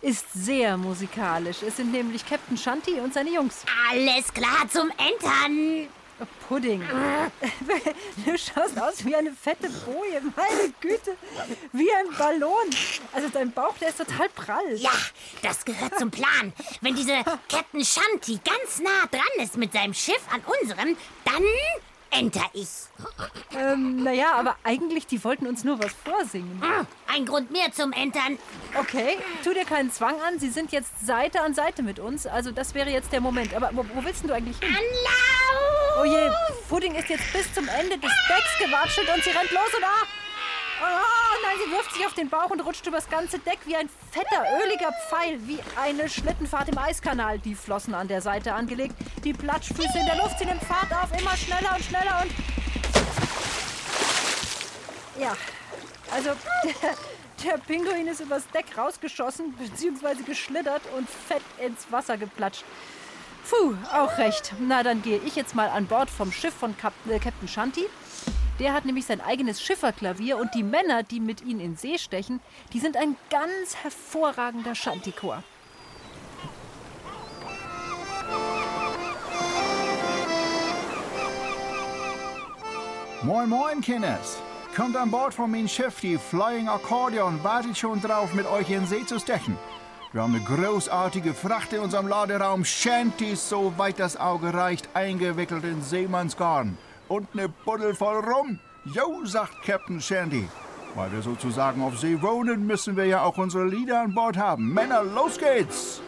ist 0.00 0.32
sehr 0.32 0.78
musikalisch. 0.78 1.58
Es 1.62 1.76
sind 1.76 1.92
nämlich 1.92 2.24
Captain 2.26 2.56
Shanty 2.56 2.94
und 2.94 3.12
seine 3.12 3.28
Jungs. 3.28 3.62
Alles 3.90 4.32
klar 4.32 4.66
zum 4.70 4.88
Entern. 4.90 5.88
Pudding. 6.48 6.82
Du 8.24 8.38
schaust 8.38 8.80
aus 8.80 9.04
wie 9.04 9.14
eine 9.14 9.32
fette 9.32 9.68
Boje. 9.68 10.20
Meine 10.36 10.72
Güte. 10.80 11.16
Wie 11.72 11.90
ein 11.92 12.06
Ballon. 12.16 12.70
Also 13.12 13.28
dein 13.28 13.50
Bauch, 13.52 13.76
der 13.78 13.88
ist 13.90 13.98
total 13.98 14.28
prall. 14.30 14.74
Ja, 14.76 14.90
das 15.42 15.64
gehört 15.64 15.98
zum 15.98 16.10
Plan. 16.10 16.52
Wenn 16.80 16.94
diese 16.94 17.22
Captain 17.48 17.84
Shanty 17.84 18.38
ganz 18.44 18.80
nah 18.80 19.06
dran 19.10 19.44
ist 19.44 19.56
mit 19.56 19.72
seinem 19.72 19.94
Schiff 19.94 20.20
an 20.32 20.42
unserem, 20.60 20.96
dann 21.24 21.42
enter 22.10 22.44
ich. 22.52 22.68
Ähm, 23.58 24.02
naja, 24.04 24.32
aber 24.34 24.56
eigentlich, 24.62 25.06
die 25.06 25.22
wollten 25.24 25.46
uns 25.46 25.64
nur 25.64 25.78
was 25.82 25.92
vorsingen. 26.04 26.62
Hm, 26.62 26.86
Ein 27.08 27.26
Grund 27.26 27.50
mehr 27.50 27.72
zum 27.72 27.92
Entern. 27.92 28.38
Okay, 28.78 29.18
tu 29.42 29.52
dir 29.52 29.64
keinen 29.64 29.90
Zwang 29.90 30.20
an. 30.22 30.38
Sie 30.38 30.50
sind 30.50 30.70
jetzt 30.72 31.04
Seite 31.04 31.40
an 31.40 31.54
Seite 31.54 31.82
mit 31.82 31.98
uns. 31.98 32.26
Also 32.26 32.52
das 32.52 32.74
wäre 32.74 32.90
jetzt 32.90 33.12
der 33.12 33.20
Moment. 33.20 33.52
Aber 33.54 33.70
wo, 33.72 33.84
wo 33.94 34.04
willst 34.04 34.24
du 34.24 34.32
eigentlich 34.32 34.58
hin? 34.58 34.68
Anlauf! 34.68 35.63
Oh 35.96 36.04
je, 36.04 36.30
Pudding 36.68 36.94
ist 36.96 37.08
jetzt 37.08 37.32
bis 37.32 37.52
zum 37.54 37.68
Ende 37.68 37.96
des 37.96 38.10
Decks 38.28 38.58
gewatschelt 38.58 39.08
und 39.14 39.22
sie 39.22 39.30
rennt 39.30 39.50
los 39.52 39.74
und 39.76 39.84
ah! 39.84 40.06
Oh 40.82 41.36
nein, 41.44 41.56
sie 41.64 41.70
wirft 41.70 41.92
sich 41.94 42.04
auf 42.04 42.14
den 42.14 42.28
Bauch 42.28 42.50
und 42.50 42.60
rutscht 42.60 42.86
übers 42.86 43.08
ganze 43.08 43.38
Deck 43.38 43.60
wie 43.64 43.76
ein 43.76 43.88
fetter, 44.10 44.44
öliger 44.64 44.92
Pfeil, 45.08 45.38
wie 45.46 45.60
eine 45.80 46.08
Schlittenfahrt 46.08 46.68
im 46.68 46.78
Eiskanal. 46.78 47.38
Die 47.38 47.54
Flossen 47.54 47.94
an 47.94 48.08
der 48.08 48.20
Seite 48.20 48.52
angelegt, 48.54 48.96
die 49.22 49.32
Platschfüße 49.32 49.98
in 49.98 50.06
der 50.06 50.16
Luft, 50.16 50.38
sie 50.38 50.46
nimmt 50.46 50.64
Fahrt 50.64 50.92
auf, 50.92 51.16
immer 51.18 51.36
schneller 51.36 51.74
und 51.76 51.84
schneller 51.84 52.22
und... 52.22 52.32
Ja, 55.22 55.36
also 56.12 56.30
der, 57.44 57.58
Pinguin 57.58 58.08
ist 58.08 58.20
übers 58.20 58.48
Deck 58.48 58.76
rausgeschossen, 58.76 59.54
beziehungsweise 59.56 60.24
geschlittert 60.24 60.82
und 60.96 61.08
fett 61.08 61.42
ins 61.64 61.90
Wasser 61.90 62.16
geplatscht. 62.16 62.64
Puh, 63.48 63.74
auch 63.92 64.16
recht. 64.18 64.54
Na, 64.58 64.82
dann 64.82 65.02
gehe 65.02 65.18
ich 65.18 65.36
jetzt 65.36 65.54
mal 65.54 65.68
an 65.68 65.86
Bord 65.86 66.08
vom 66.08 66.32
Schiff 66.32 66.54
von 66.54 66.76
Kap 66.76 66.94
äh, 67.08 67.18
Captain 67.18 67.48
Shanty. 67.48 67.86
Der 68.58 68.72
hat 68.72 68.84
nämlich 68.84 69.04
sein 69.04 69.20
eigenes 69.20 69.60
Schifferklavier 69.60 70.38
und 70.38 70.54
die 70.54 70.62
Männer, 70.62 71.02
die 71.02 71.20
mit 71.20 71.42
ihm 71.42 71.60
in 71.60 71.76
See 71.76 71.98
stechen, 71.98 72.40
die 72.72 72.78
sind 72.78 72.96
ein 72.96 73.16
ganz 73.28 73.76
hervorragender 73.82 74.74
Shanty-Chor. 74.74 75.42
Moin, 83.22 83.48
moin, 83.48 83.80
Kinders. 83.80 84.38
Kommt 84.76 84.96
an 84.96 85.10
Bord 85.10 85.34
von 85.34 85.50
meinem 85.50 85.68
Schiff, 85.68 86.00
die 86.00 86.18
Flying 86.18 86.68
Accordion, 86.68 87.42
wartet 87.42 87.76
schon 87.76 88.00
drauf, 88.00 88.32
mit 88.34 88.46
euch 88.46 88.70
in 88.70 88.86
See 88.86 89.04
zu 89.04 89.18
stechen. 89.18 89.56
Wir 90.14 90.22
haben 90.22 90.36
eine 90.36 90.44
großartige 90.44 91.34
Fracht 91.34 91.72
in 91.72 91.80
unserem 91.80 92.06
Laderaum, 92.06 92.64
Shanties, 92.64 93.48
soweit 93.48 93.98
das 93.98 94.16
Auge 94.16 94.54
reicht, 94.54 94.88
eingewickelt 94.94 95.64
in 95.64 95.82
Seemannsgarn. 95.82 96.78
Und 97.08 97.26
eine 97.32 97.48
Buddel 97.48 97.96
voll 97.96 98.20
Rum. 98.20 98.60
Jo, 98.84 99.24
sagt 99.24 99.60
Captain 99.64 100.00
Shanty. 100.00 100.48
Weil 100.94 101.10
wir 101.10 101.20
sozusagen 101.20 101.82
auf 101.82 101.98
See 101.98 102.22
wohnen, 102.22 102.64
müssen 102.64 102.96
wir 102.96 103.06
ja 103.06 103.24
auch 103.24 103.38
unsere 103.38 103.66
Lieder 103.66 104.02
an 104.02 104.14
Bord 104.14 104.36
haben. 104.36 104.72
Männer, 104.72 105.02
los 105.02 105.36
geht's! 105.36 106.00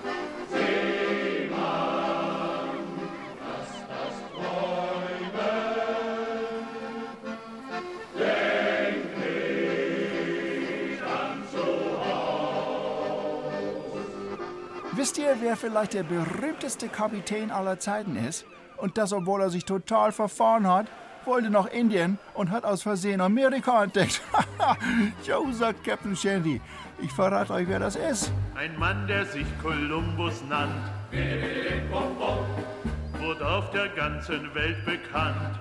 Wisst 15.06 15.18
ihr, 15.18 15.36
wer 15.38 15.56
vielleicht 15.56 15.94
der 15.94 16.02
berühmteste 16.02 16.88
Kapitän 16.88 17.52
aller 17.52 17.78
Zeiten 17.78 18.16
ist? 18.16 18.44
Und 18.76 18.98
das, 18.98 19.12
obwohl 19.12 19.40
er 19.40 19.50
sich 19.50 19.64
total 19.64 20.10
verfahren 20.10 20.66
hat, 20.66 20.88
wollte 21.24 21.48
nach 21.48 21.68
Indien 21.68 22.18
und 22.34 22.50
hat 22.50 22.64
aus 22.64 22.82
Versehen 22.82 23.20
Amerika 23.20 23.84
entdeckt. 23.84 24.20
jo, 25.24 25.46
sagt 25.52 25.84
Captain 25.84 26.16
Shandy. 26.16 26.60
Ich 27.00 27.12
verrate 27.12 27.52
euch, 27.52 27.68
wer 27.68 27.78
das 27.78 27.94
ist. 27.94 28.32
Ein 28.56 28.76
Mann, 28.80 29.06
der 29.06 29.24
sich 29.26 29.46
Kolumbus 29.62 30.42
nannt, 30.48 30.90
wurde 33.20 33.48
auf 33.48 33.70
der 33.70 33.88
ganzen 33.90 34.52
Welt 34.56 34.84
bekannt. 34.84 35.60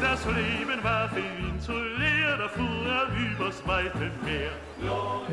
Das 0.00 0.26
Leben 0.26 0.82
war 0.82 1.08
für 1.10 1.20
ihn 1.20 1.60
zu 1.60 1.74
leer, 1.74 2.38
da 2.38 2.48
fuhr 2.48 2.86
er 2.86 3.06
übers 3.14 3.64
weite 3.68 4.10
Meer. 4.24 4.50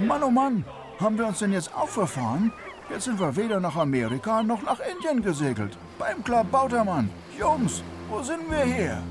Mann, 0.05 0.21
oh 0.21 0.29
Mann, 0.29 0.63
haben 0.99 1.17
wir 1.17 1.27
uns 1.27 1.39
denn 1.39 1.53
jetzt 1.53 1.73
auch 1.75 1.87
verfahren? 1.87 2.51
Jetzt 2.89 3.05
sind 3.05 3.19
wir 3.19 3.35
weder 3.35 3.59
nach 3.59 3.75
Amerika 3.75 4.41
noch 4.43 4.61
nach 4.63 4.79
Indien 4.79 5.21
gesegelt. 5.21 5.77
Beim 5.99 6.23
Klabautermann. 6.23 7.09
Jungs, 7.37 7.83
wo 8.09 8.21
sind 8.21 8.49
wir 8.49 8.63
hier? 8.63 9.03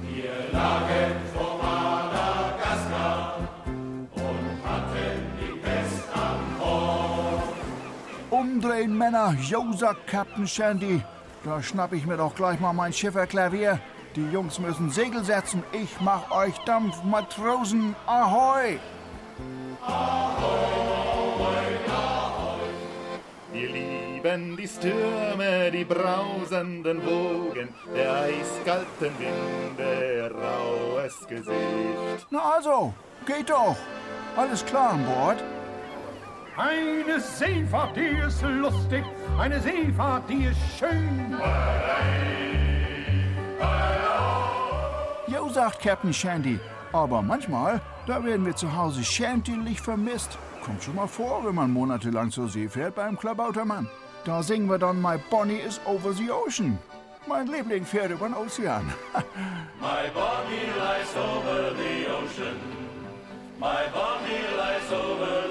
Umdrehen, 8.31 8.97
Männer. 8.97 9.35
Jo, 9.41 9.73
sagt 9.73 10.07
Captain 10.07 10.47
Shandy. 10.47 11.03
Da 11.45 11.63
schnapp 11.63 11.93
ich 11.93 12.07
mir 12.07 12.17
doch 12.17 12.35
gleich 12.35 12.59
mal 12.59 12.73
mein 12.73 12.93
Schifferklavier. 12.93 13.79
Die 14.17 14.29
Jungs 14.33 14.59
müssen 14.59 14.91
Segel 14.91 15.23
setzen. 15.23 15.63
Ich 15.73 16.01
mach 16.01 16.31
euch 16.31 16.57
Dampf, 16.65 17.05
Matrosen. 17.05 17.95
Ahoi! 18.07 18.81
Wir 23.59 23.71
lieben 23.71 24.55
die 24.55 24.69
Stürme, 24.69 25.71
die 25.71 25.85
brausenden 25.85 27.03
Wogen, 27.07 27.69
der 27.95 28.13
eiskalten 28.13 29.13
Winde, 29.19 30.31
raues 30.31 31.27
Gesicht. 31.27 32.27
Na 32.31 32.57
also, 32.57 32.93
geht 33.25 33.49
doch. 33.49 33.77
Alles 34.37 34.63
klar 34.67 34.91
an 34.91 35.07
Bord? 35.07 35.43
Eine 36.59 37.19
Seefahrt, 37.19 37.97
die 37.97 38.19
ist 38.27 38.43
lustig, 38.43 39.05
eine 39.39 39.59
Seefahrt, 39.59 40.29
die 40.29 40.45
ist 40.45 40.79
schön. 40.79 41.35
Jo, 45.29 45.49
sagt 45.49 45.81
Captain 45.81 46.13
Shandy. 46.13 46.61
Aber 46.93 47.23
manchmal, 47.23 47.81
da 48.07 48.23
werden 48.23 48.45
wir 48.45 48.55
zu 48.55 48.77
Hause 48.77 49.03
schämtlich 49.03 49.81
vermisst. 49.81 50.39
Kommt 50.67 50.83
schon 50.83 50.97
mal 50.97 51.07
vor, 51.07 51.45
wenn 51.45 51.55
man 51.55 51.71
monatelang 51.71 52.33
zur 52.33 52.49
See 52.49 52.69
fährt 52.69 52.97
beim 52.97 53.17
Klabautermann. 53.17 53.89
Da 54.25 54.43
singen 54.43 54.69
wir 54.69 54.79
dann 54.79 55.01
My 55.01 55.17
Bonnie 55.31 55.61
is 55.61 55.81
over 55.87 56.13
the 56.13 56.29
ocean. 56.29 56.77
Mein 57.29 57.47
Liebling 57.47 57.85
fährt 57.85 58.11
über 58.11 58.27
den 58.27 58.35
Ozean. 58.35 58.85
My 59.81 60.11
Bonnie 60.13 60.67
lies 60.77 61.15
over 61.15 61.71
the 61.77 62.11
ocean. 62.11 62.57
My 63.61 63.87
Bonnie 63.95 64.43
lies 64.57 64.93
over 64.93 65.46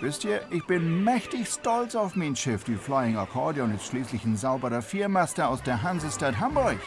Wisst 0.00 0.24
ihr, 0.24 0.42
ich 0.50 0.64
bin 0.64 1.02
mächtig 1.02 1.48
stolz 1.48 1.96
auf 1.96 2.14
mein 2.14 2.36
Schiff. 2.36 2.62
Die 2.62 2.76
Flying 2.76 3.16
Accordion 3.16 3.74
ist 3.74 3.86
schließlich 3.86 4.24
ein 4.24 4.36
sauberer 4.36 4.80
Viermaster 4.80 5.48
aus 5.48 5.60
der 5.62 5.82
Hansestadt 5.82 6.38
Hamburg. 6.38 6.78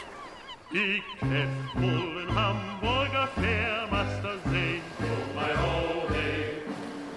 Ich 0.70 1.02
kennt 1.20 1.74
wohl 1.74 2.22
in 2.22 2.34
Hamburger 2.34 3.28
Fährmaster 3.34 4.38
sehen. 4.50 4.80
Oh 5.00 5.38
my 5.38 5.52
ho 5.60 6.08
hey, 6.14 6.62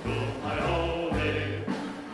oh 0.05 0.09
my 0.43 0.59
ho 0.67 1.15
hey. 1.15 1.63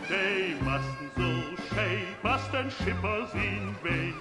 They 0.07 0.55
mustn't 0.63 1.11
so 1.15 1.73
shake, 1.73 2.05
was 2.21 2.41
den 2.51 2.69
Schipper 2.69 3.27
sehen 3.33 3.75
weh. 3.81 4.13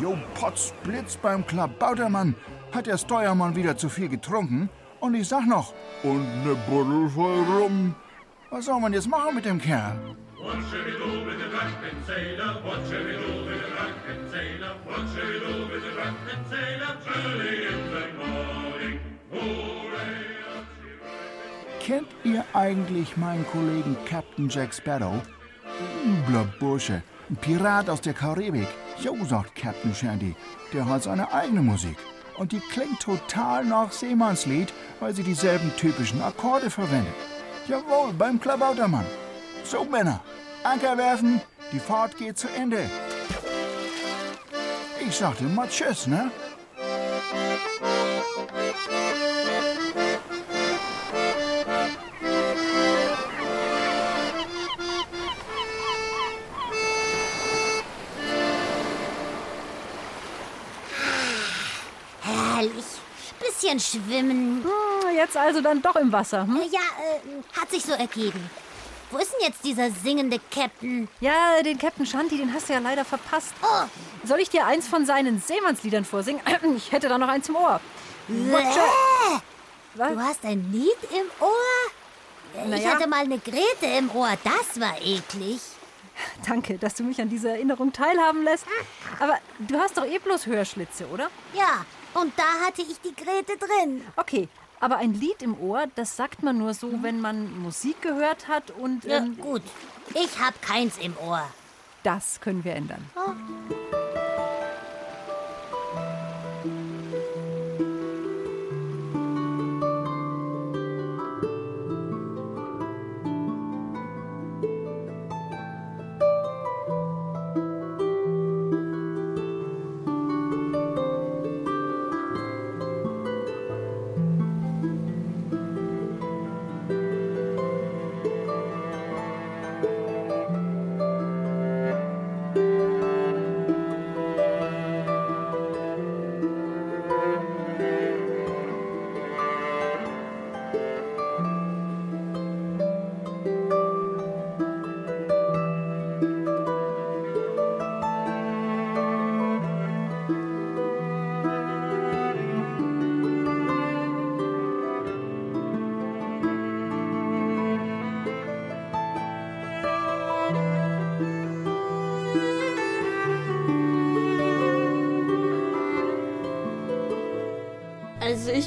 Jo, 0.00 0.16
Potz 0.36 0.72
Blitz 0.84 1.16
beim 1.16 1.44
Klabautermann. 1.44 2.36
Hat 2.70 2.86
der 2.86 2.96
Steuermann 2.96 3.56
wieder 3.56 3.76
zu 3.76 3.88
viel 3.88 4.08
getrunken? 4.08 4.70
Und 5.00 5.14
ich 5.14 5.26
sag 5.26 5.48
noch, 5.48 5.74
und 6.04 6.44
ne 6.44 6.54
Buddel 6.68 7.08
voll 7.10 7.42
rum. 7.42 7.96
Was 8.52 8.64
soll 8.64 8.80
man 8.80 8.92
jetzt 8.92 9.08
machen 9.08 9.36
mit 9.36 9.44
dem 9.44 9.60
Kerl? 9.60 9.96
Kennt 21.80 22.08
ihr 22.24 22.44
eigentlich 22.52 23.16
meinen 23.16 23.46
Kollegen 23.46 23.96
Captain 24.04 24.48
Jack 24.48 24.74
Sparrow? 24.74 25.22
Übler 26.04 26.44
Bursche, 26.58 27.02
ein 27.28 27.36
Pirat 27.36 27.88
aus 27.88 28.00
der 28.00 28.14
Karibik. 28.14 28.68
Jo, 29.00 29.16
sagt 29.24 29.54
Captain 29.54 29.94
Shandy. 29.94 30.34
Der 30.72 30.86
hat 30.86 31.04
seine 31.04 31.32
eigene 31.32 31.62
Musik. 31.62 31.96
Und 32.36 32.50
die 32.50 32.60
klingt 32.60 33.00
total 33.00 33.64
nach 33.64 33.92
Seemannslied, 33.92 34.72
weil 34.98 35.14
sie 35.14 35.22
dieselben 35.22 35.70
typischen 35.76 36.20
Akkorde 36.20 36.68
verwendet. 36.68 37.14
Jawohl, 37.70 38.12
beim 38.14 38.40
Klabautermann. 38.40 39.06
So, 39.62 39.84
Männer, 39.84 40.20
Anker 40.64 40.98
werfen, 40.98 41.40
die 41.70 41.78
Fahrt 41.78 42.16
geht 42.16 42.36
zu 42.36 42.48
Ende. 42.48 42.90
Ich 45.06 45.14
sagte 45.14 45.44
mal 45.44 45.68
Tschüss, 45.68 46.08
ne? 46.08 46.32
Herrlich. 62.20 62.84
Bisschen 63.38 63.78
schwimmen. 63.78 64.64
Jetzt 65.20 65.36
also 65.36 65.60
dann 65.60 65.82
doch 65.82 65.96
im 65.96 66.10
Wasser. 66.12 66.46
Hm? 66.46 66.62
Ja, 66.70 66.80
äh, 66.80 67.60
hat 67.60 67.70
sich 67.70 67.82
so 67.82 67.92
ergeben. 67.92 68.48
Wo 69.10 69.18
ist 69.18 69.32
denn 69.34 69.48
jetzt 69.48 69.62
dieser 69.62 69.90
singende 69.90 70.38
Captain? 70.50 71.08
Ja, 71.20 71.62
den 71.62 71.76
Captain 71.76 72.06
Shanty, 72.06 72.38
den 72.38 72.54
hast 72.54 72.70
du 72.70 72.72
ja 72.72 72.78
leider 72.78 73.04
verpasst. 73.04 73.52
Oh, 73.62 73.84
Soll 74.24 74.40
ich 74.40 74.48
dir 74.48 74.64
eins 74.64 74.88
von 74.88 75.04
seinen 75.04 75.38
Seemannsliedern 75.38 76.06
vorsingen? 76.06 76.40
Ich 76.76 76.90
hätte 76.90 77.10
da 77.10 77.18
noch 77.18 77.28
eins 77.28 77.50
im 77.50 77.56
Ohr. 77.56 77.80
Bäh. 78.28 78.64
Was? 79.94 80.12
Du 80.12 80.20
hast 80.20 80.44
ein 80.46 80.72
Lied 80.72 80.96
im 81.10 81.26
Ohr? 81.44 82.62
Ich 82.64 82.70
Naja. 82.70 82.94
hatte 82.94 83.06
mal 83.08 83.20
eine 83.24 83.38
Grete 83.40 83.86
im 83.98 84.10
Ohr. 84.14 84.30
Das 84.42 84.80
war 84.80 84.96
eklig. 85.02 85.60
Danke, 86.48 86.78
dass 86.78 86.94
du 86.94 87.02
mich 87.02 87.20
an 87.20 87.28
dieser 87.28 87.50
Erinnerung 87.50 87.92
teilhaben 87.92 88.42
lässt. 88.44 88.64
Aber 89.18 89.36
du 89.58 89.78
hast 89.78 89.98
doch 89.98 90.06
eh 90.06 90.18
bloß 90.18 90.46
Hörschlitze, 90.46 91.06
oder? 91.08 91.28
Ja, 91.52 91.84
und 92.14 92.32
da 92.38 92.66
hatte 92.66 92.80
ich 92.82 92.98
die 93.02 93.14
Grete 93.14 93.58
drin. 93.58 94.02
Okay, 94.16 94.48
aber 94.80 94.96
ein 94.96 95.14
Lied 95.14 95.42
im 95.42 95.58
Ohr, 95.60 95.84
das 95.94 96.16
sagt 96.16 96.42
man 96.42 96.58
nur 96.58 96.74
so, 96.74 97.02
wenn 97.02 97.20
man 97.20 97.60
Musik 97.62 98.00
gehört 98.02 98.48
hat 98.48 98.70
und 98.72 99.04
Ja, 99.04 99.18
ähm, 99.18 99.36
gut. 99.38 99.62
Ich 100.14 100.40
hab 100.40 100.60
keins 100.62 100.98
im 100.98 101.14
Ohr. 101.18 101.42
das 102.02 102.40
können 102.40 102.64
wir 102.64 102.74
ändern. 102.74 103.04
Also 103.14 103.34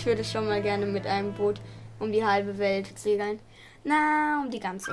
ich 0.03 0.07
würde 0.07 0.25
schon 0.25 0.49
mal 0.49 0.61
gerne 0.61 0.85
mit 0.85 1.07
einem 1.07 1.33
Boot 1.33 1.61
um 1.97 2.11
die 2.11 2.25
halbe 2.25 2.57
Welt 2.57 2.99
segeln. 2.99 3.39
Na, 3.85 4.41
um 4.43 4.51
die 4.51 4.59
ganze. 4.59 4.91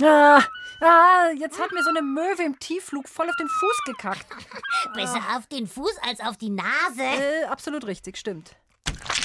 Ah, 0.00 0.42
ah, 0.80 1.28
jetzt 1.36 1.60
hat 1.60 1.72
mir 1.72 1.82
so 1.82 1.90
eine 1.90 2.00
Möwe 2.00 2.44
im 2.44 2.58
Tiefflug 2.58 3.06
voll 3.06 3.28
auf 3.28 3.36
den 3.36 3.48
Fuß 3.48 3.84
gekackt. 3.84 4.26
Besser 4.94 5.20
auf 5.36 5.46
den 5.48 5.66
Fuß 5.66 5.98
als 6.00 6.20
auf 6.20 6.38
die 6.38 6.48
Nase. 6.48 7.02
Äh, 7.02 7.44
absolut 7.44 7.86
richtig, 7.86 8.16
stimmt. 8.16 8.56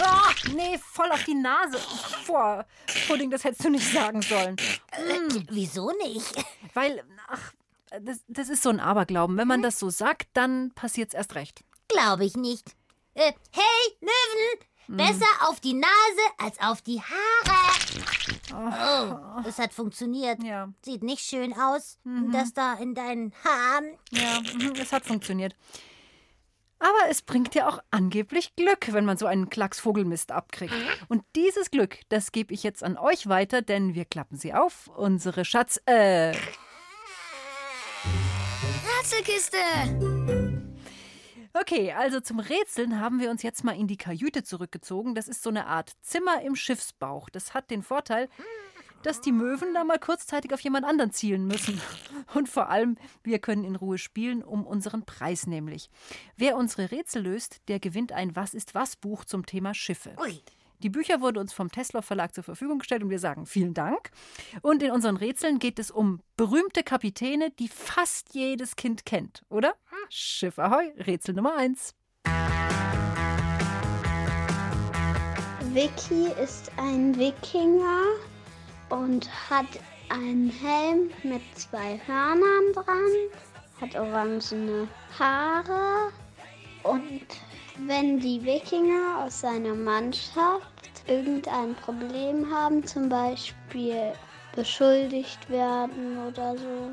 Ah, 0.01 0.31
nee, 0.53 0.77
voll 0.77 1.09
auf 1.09 1.23
die 1.23 1.36
Nase. 1.36 1.77
Boah, 2.27 2.65
Pudding, 3.07 3.31
das 3.31 3.45
hättest 3.45 3.63
du 3.63 3.69
nicht 3.69 3.89
sagen 3.89 4.21
sollen. 4.21 4.57
Äh, 4.91 5.45
wieso 5.49 5.91
nicht? 5.91 6.43
Weil, 6.73 7.01
ach, 7.29 7.53
das, 8.01 8.19
das 8.27 8.49
ist 8.49 8.63
so 8.63 8.69
ein 8.69 8.81
Aberglauben. 8.81 9.38
Wenn 9.38 9.47
man 9.47 9.62
das 9.62 9.79
so 9.79 9.89
sagt, 9.89 10.27
dann 10.33 10.73
passiert's 10.75 11.13
erst 11.13 11.36
recht. 11.36 11.63
Glaube 11.88 12.25
ich 12.25 12.36
nicht. 12.36 12.75
Äh, 13.15 13.34
hey, 13.52 13.97
Löwen! 14.02 14.67
Besser 14.88 15.26
auf 15.47 15.60
die 15.60 15.73
Nase 15.73 15.91
als 16.38 16.60
auf 16.60 16.82
die 16.82 17.02
Haare. 17.02 17.63
Oh, 18.54 19.41
das 19.43 19.58
hat 19.58 19.73
funktioniert. 19.73 20.43
Ja. 20.43 20.69
Sieht 20.84 21.04
nicht 21.04 21.21
schön 21.23 21.54
aus, 21.54 21.99
das 22.32 22.54
da 22.54 22.73
in 22.73 22.93
deinen 22.93 23.34
Haaren. 23.43 23.97
Ja, 24.12 24.41
mhm, 24.41 24.73
es 24.80 24.91
hat 24.91 25.06
funktioniert. 25.06 25.56
Aber 26.80 27.10
es 27.10 27.21
bringt 27.21 27.56
ja 27.56 27.69
auch 27.69 27.80
angeblich 27.91 28.56
Glück, 28.58 28.91
wenn 28.91 29.06
man 29.06 29.17
so 29.17 29.26
einen 29.26 29.49
Klacks 29.49 29.80
Vogelmist 29.80 30.32
abkriegt. 30.34 30.73
Und 31.08 31.23
dieses 31.36 31.71
Glück, 31.71 31.99
das 32.10 32.34
gebe 32.34 32.54
ich 32.54 32.62
jetzt 32.62 32.84
an 32.84 32.97
euch 32.97 33.28
weiter, 33.30 33.62
denn 33.62 33.95
wir 33.95 34.04
klappen 34.04 34.38
sie 34.38 34.54
auf. 34.54 34.89
Unsere 34.97 35.45
Schatz, 35.45 35.80
äh, 35.86 36.36
Ratzelkiste. 38.97 39.58
Okay, 41.65 41.93
also 41.93 42.19
zum 42.19 42.39
Rätseln 42.39 42.99
haben 42.99 43.21
wir 43.21 43.32
uns 43.32 43.41
jetzt 43.41 43.63
mal 43.63 43.71
in 43.71 43.88
die 43.88 43.95
Kajüte 43.95 44.43
zurückgezogen. 44.43 45.15
Das 45.15 45.30
ist 45.30 45.41
so 45.41 45.49
eine 45.49 45.65
Art 45.65 45.93
Zimmer 46.02 46.41
im 46.41 46.58
Schiffsbauch. 46.58 47.30
Das 47.30 47.54
hat 47.54 47.71
den 47.71 47.84
Vorteil, 47.84 48.28
dass 49.02 49.21
die 49.21 49.32
Möwen 49.32 49.73
da 49.73 49.86
mal 49.86 49.97
kurzzeitig 49.97 50.54
auf 50.54 50.60
jemand 50.60 50.86
anderen 50.86 51.13
zielen 51.13 51.47
müssen. 51.47 51.80
Und 52.34 52.49
vor 52.49 52.67
allem, 52.67 52.97
wir 53.23 53.39
können 53.39 53.63
in 53.63 53.78
Ruhe 53.78 53.97
spielen, 53.97 54.43
um 54.43 54.67
unseren 54.67 55.06
Preis 55.06 55.47
nämlich. 55.47 55.89
Wer 56.36 56.58
unsere 56.58 56.91
Rätsel 56.91 57.23
löst, 57.23 57.62
der 57.69 57.80
gewinnt 57.80 58.12
ein 58.12 58.36
Was 58.36 58.54
ist 58.54 58.76
was 58.76 58.97
Buch 58.97 59.23
zum 59.23 59.45
Thema 59.45 59.73
Schiffe. 59.73 60.17
Ui. 60.19 60.41
Die 60.84 60.89
Bücher 60.89 61.22
wurden 61.22 61.38
uns 61.38 61.54
vom 61.54 61.72
Tesla 61.72 62.02
Verlag 62.02 62.36
zur 62.36 62.43
Verfügung 62.43 62.80
gestellt 62.80 63.04
und 63.04 63.10
wir 63.10 63.19
sagen 63.19 63.46
vielen 63.46 63.74
Dank. 63.74 64.12
Und 64.62 64.84
in 64.84 64.91
unseren 64.91 65.15
Rätseln 65.15 65.58
geht 65.58 65.80
es 65.80 65.89
um 65.89 66.19
berühmte 66.36 66.84
Kapitäne, 66.84 67.52
die 67.52 67.69
fast 67.69 68.36
jedes 68.36 68.76
Kind 68.76 69.06
kennt, 69.06 69.43
oder? 69.48 69.76
Schiff 70.10 70.60
Ahoi, 70.60 70.91
Rätsel 70.98 71.36
Nummer 71.36 71.56
1. 71.56 71.96
Vicky 75.72 76.28
ist 76.43 76.69
ein 76.76 77.17
Wikinger 77.17 78.02
und 78.89 79.30
hat 79.50 79.65
einen 80.10 80.50
Helm 80.50 81.12
mit 81.24 81.41
zwei 81.56 81.98
Hörnern 82.06 82.74
dran, 82.74 83.30
hat 83.80 83.96
orangene 83.96 84.89
Haare 85.17 86.12
und 86.84 87.26
wenn 87.79 88.19
die 88.19 88.43
Wikinger 88.43 89.23
aus 89.23 89.41
seiner 89.41 89.75
Mannschaft 89.75 90.91
irgendein 91.07 91.75
Problem 91.75 92.49
haben, 92.49 92.86
zum 92.86 93.09
Beispiel 93.09 94.13
beschuldigt 94.55 95.49
werden 95.49 96.17
oder 96.27 96.57
so, 96.57 96.91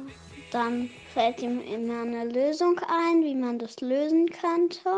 dann 0.50 0.90
fällt 1.12 1.42
ihm 1.42 1.60
immer 1.60 2.02
eine 2.02 2.24
Lösung 2.24 2.78
ein, 2.78 3.22
wie 3.22 3.34
man 3.34 3.58
das 3.58 3.80
lösen 3.80 4.26
könnte. 4.26 4.90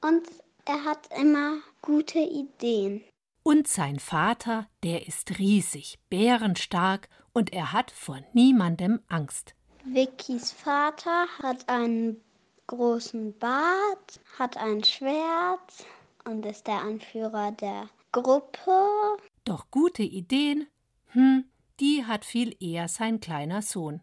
Und 0.00 0.28
er 0.64 0.84
hat 0.84 1.08
immer 1.18 1.58
gute 1.80 2.18
Ideen. 2.18 3.02
Und 3.42 3.66
sein 3.66 3.98
Vater, 3.98 4.68
der 4.84 5.06
ist 5.08 5.38
riesig, 5.38 5.98
bärenstark 6.10 7.08
und 7.32 7.52
er 7.52 7.72
hat 7.72 7.90
vor 7.90 8.20
niemandem 8.34 9.00
Angst. 9.08 9.54
Vickys 9.84 10.52
Vater 10.52 11.26
hat 11.42 11.68
einen 11.68 12.20
großen 12.66 13.38
Bart, 13.38 14.20
hat 14.38 14.56
ein 14.56 14.82
Schwert 14.84 15.86
und 16.24 16.46
ist 16.46 16.66
der 16.66 16.80
Anführer 16.80 17.52
der 17.52 17.88
Gruppe. 18.12 19.16
Doch 19.44 19.70
gute 19.70 20.02
Ideen, 20.02 20.66
hm, 21.08 21.44
die 21.80 22.04
hat 22.04 22.24
viel 22.24 22.56
eher 22.60 22.88
sein 22.88 23.20
kleiner 23.20 23.62
Sohn. 23.62 24.02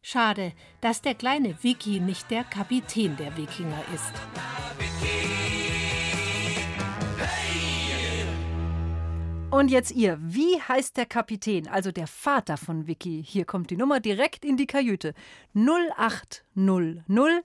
Schade, 0.00 0.52
dass 0.80 1.02
der 1.02 1.14
kleine 1.14 1.62
Vicky 1.62 2.00
nicht 2.00 2.30
der 2.30 2.44
Kapitän 2.44 3.16
der 3.16 3.36
Wikinger 3.36 3.84
ist. 3.94 4.12
Und 9.52 9.70
jetzt 9.70 9.92
ihr, 9.92 10.18
wie 10.20 10.60
heißt 10.60 10.96
der 10.96 11.04
Kapitän, 11.04 11.68
also 11.68 11.92
der 11.92 12.06
Vater 12.06 12.56
von 12.56 12.86
Vicky? 12.86 13.22
Hier 13.24 13.44
kommt 13.44 13.70
die 13.70 13.76
Nummer 13.76 14.00
direkt 14.00 14.46
in 14.46 14.56
die 14.56 14.66
Kajüte. 14.66 15.12
0800 15.54 17.44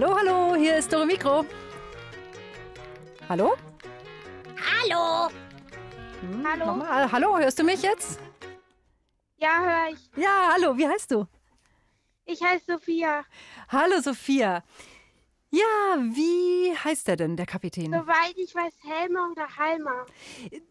Hallo, 0.00 0.16
hallo, 0.16 0.54
hier 0.54 0.76
ist 0.76 0.92
Dore 0.92 1.06
Mikro. 1.06 1.44
Hallo? 3.28 3.56
Hallo. 4.56 5.28
Hallo. 6.44 6.66
Nochmal, 6.66 7.10
hallo, 7.10 7.36
hörst 7.36 7.58
du 7.58 7.64
mich 7.64 7.82
jetzt? 7.82 8.20
Ja, 9.38 9.58
höre 9.58 9.88
ich. 9.92 9.98
Ja, 10.14 10.50
hallo, 10.52 10.78
wie 10.78 10.86
heißt 10.86 11.10
du? 11.10 11.26
Ich 12.26 12.40
heiße 12.40 12.74
Sophia. 12.74 13.24
Hallo, 13.70 14.00
Sophia. 14.00 14.62
Ja, 15.50 15.96
wie 15.96 16.72
heißt 16.84 17.08
der 17.08 17.16
denn, 17.16 17.36
der 17.36 17.46
Kapitän? 17.46 17.90
Soweit 17.90 18.36
ich 18.36 18.54
weiß, 18.54 18.74
Helmer 18.84 19.32
oder 19.32 19.48
Halmer. 19.56 20.06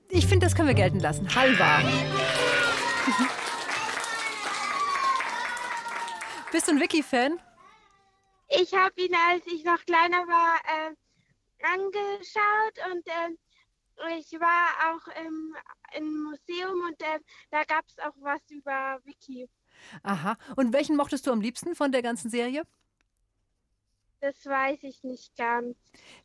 Ich 0.07 0.25
finde, 0.25 0.45
das 0.45 0.55
können 0.55 0.69
wir 0.69 0.73
gelten 0.73 1.01
lassen. 1.01 1.27
Halva. 1.35 1.81
Bist 6.53 6.69
du 6.69 6.71
ein 6.71 6.79
Wiki-Fan? 6.79 7.41
Ich 8.49 8.73
habe 8.73 9.01
ihn, 9.01 9.13
als 9.29 9.45
ich 9.47 9.63
noch 9.63 9.83
kleiner 9.85 10.25
war, 10.27 10.55
äh, 10.65 10.95
angeschaut 11.63 12.93
und 12.93 13.07
äh, 13.07 14.17
ich 14.19 14.31
war 14.39 14.93
auch 14.93 15.07
im, 15.25 15.55
im 15.95 16.23
Museum 16.23 16.81
und 16.87 17.01
äh, 17.01 17.19
da 17.51 17.63
gab 17.63 17.85
es 17.87 17.97
auch 17.99 18.13
was 18.21 18.41
über 18.49 18.99
Wiki. 19.05 19.49
Aha. 20.03 20.37
Und 20.55 20.73
welchen 20.73 20.95
mochtest 20.95 21.27
du 21.27 21.31
am 21.31 21.41
liebsten 21.41 21.75
von 21.75 21.91
der 21.91 22.01
ganzen 22.01 22.29
Serie? 22.29 22.63
Das 24.19 24.45
weiß 24.45 24.79
ich 24.83 25.03
nicht 25.03 25.35
ganz. 25.37 25.77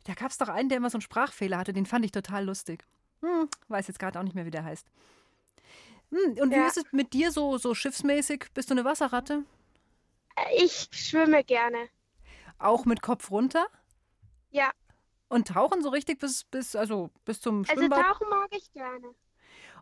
Da 0.05 0.13
gab 0.13 0.31
es 0.31 0.37
doch 0.37 0.49
einen, 0.49 0.69
der 0.69 0.77
immer 0.77 0.89
so 0.89 0.97
einen 0.97 1.01
Sprachfehler 1.03 1.57
hatte. 1.57 1.73
Den 1.73 1.85
fand 1.85 2.05
ich 2.05 2.11
total 2.11 2.45
lustig. 2.45 2.85
Hm, 3.21 3.47
weiß 3.67 3.87
jetzt 3.87 3.99
gerade 3.99 4.19
auch 4.19 4.23
nicht 4.23 4.33
mehr, 4.35 4.45
wie 4.45 4.51
der 4.51 4.63
heißt. 4.63 4.87
Hm, 6.11 6.37
und 6.41 6.55
wie 6.55 6.55
Ja. 6.55 6.67
ist 6.67 6.77
es 6.77 6.85
mit 6.91 7.13
dir 7.13 7.31
so, 7.31 7.57
so 7.57 7.73
schiffsmäßig? 7.75 8.45
Bist 8.53 8.69
du 8.69 8.73
eine 8.73 8.85
Wasserratte? 8.85 9.43
Äh, 10.35 10.63
Ich 10.65 10.87
schwimme 10.91 11.43
gerne. 11.43 11.89
Auch 12.63 12.85
mit 12.85 13.01
Kopf 13.01 13.29
runter? 13.31 13.65
Ja, 14.51 14.71
Und 15.29 15.47
tauchen 15.47 15.81
so 15.81 15.89
richtig 15.89 16.19
bis, 16.19 16.43
bis, 16.45 16.75
also 16.75 17.09
bis 17.25 17.41
zum 17.41 17.65
also 17.67 17.73
Schwimmbad? 17.73 18.01
tauchen 18.05 18.29
mag 18.29 18.47
ich 18.51 18.71
gerne. 18.71 19.13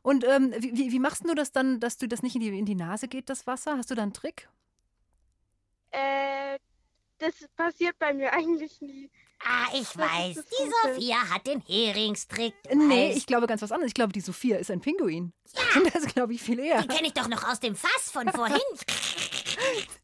Und 0.01 0.23
ähm, 0.23 0.53
wie, 0.57 0.91
wie- 0.91 0.99
machst 0.99 1.23
du 1.27 1.35
das 1.35 1.51
dann, 1.51 1.79
dass 1.79 1.97
du 1.97 2.07
das 2.07 2.23
nicht 2.23 2.35
in 2.35 2.41
die, 2.41 2.57
in 2.57 2.65
die 2.65 2.75
Nase 2.75 3.07
geht, 3.07 3.29
das 3.29 3.45
Wasser? 3.47 3.77
Hast 3.77 3.91
du 3.91 3.95
da 3.95 4.01
einen 4.03 4.13
Trick? 4.13 4.47
Äh, 5.91 6.57
das 7.19 7.33
passiert 7.55 7.99
bei 7.99 8.13
mir 8.13 8.31
eigentlich 8.33 8.79
nie. 8.81 9.11
Ah, 9.43 9.67
ich 9.73 9.89
Das 9.89 9.97
weiß. 9.97 10.35
Die 10.35 10.63
Gute. 10.63 10.93
Sophia 10.95 11.17
hat 11.29 11.45
den 11.47 11.61
Heringstrick. 11.61 12.53
Nee, 12.73 13.09
weißt. 13.09 13.17
ich 13.17 13.25
glaube 13.25 13.45
ganz 13.47 13.61
was 13.61 13.71
anderes. 13.71 13.89
Ich 13.89 13.93
glaube, 13.95 14.13
die 14.13 14.21
Sophia 14.21 14.57
ist 14.57 14.71
ein 14.71 14.81
Pinguin. 14.81 15.33
Das 15.93 16.05
glaube 16.05 16.33
ich 16.33 16.41
viel 16.41 16.59
eher. 16.59 16.81
Die 16.81 16.87
kenne 16.87 17.07
ich 17.07 17.13
doch 17.13 17.27
noch 17.27 17.43
aus 17.47 17.59
dem 17.59 17.75
Fass 17.75 18.09
von 18.11 18.27
vorhin. 18.29 18.57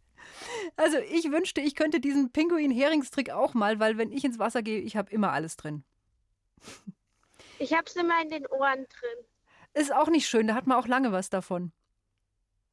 Also 0.78 1.00
ich 1.00 1.32
wünschte, 1.32 1.60
ich 1.60 1.76
könnte 1.76 2.00
diesen 2.00 2.32
Pinguin-Heringstrick 2.32 3.32
auch 3.32 3.54
mal, 3.56 3.80
weil 3.80 3.98
wenn 3.98 4.12
ich 4.12 4.24
ins 4.24 4.40
Wasser 4.40 4.62
gehe, 4.62 4.80
ich 4.80 4.96
habe 4.96 5.12
immer 5.12 5.32
alles 5.32 5.58
drin. 5.58 5.84
Ich 7.60 7.74
hab's 7.74 7.96
immer 7.96 8.22
in 8.22 8.30
den 8.30 8.46
Ohren 8.48 8.86
drin. 8.86 9.26
Ist 9.74 9.94
auch 9.94 10.08
nicht 10.08 10.28
schön, 10.28 10.48
da 10.48 10.54
hat 10.56 10.68
man 10.68 10.78
auch 10.78 10.88
lange 10.88 11.12
was 11.12 11.30
davon. 11.30 11.72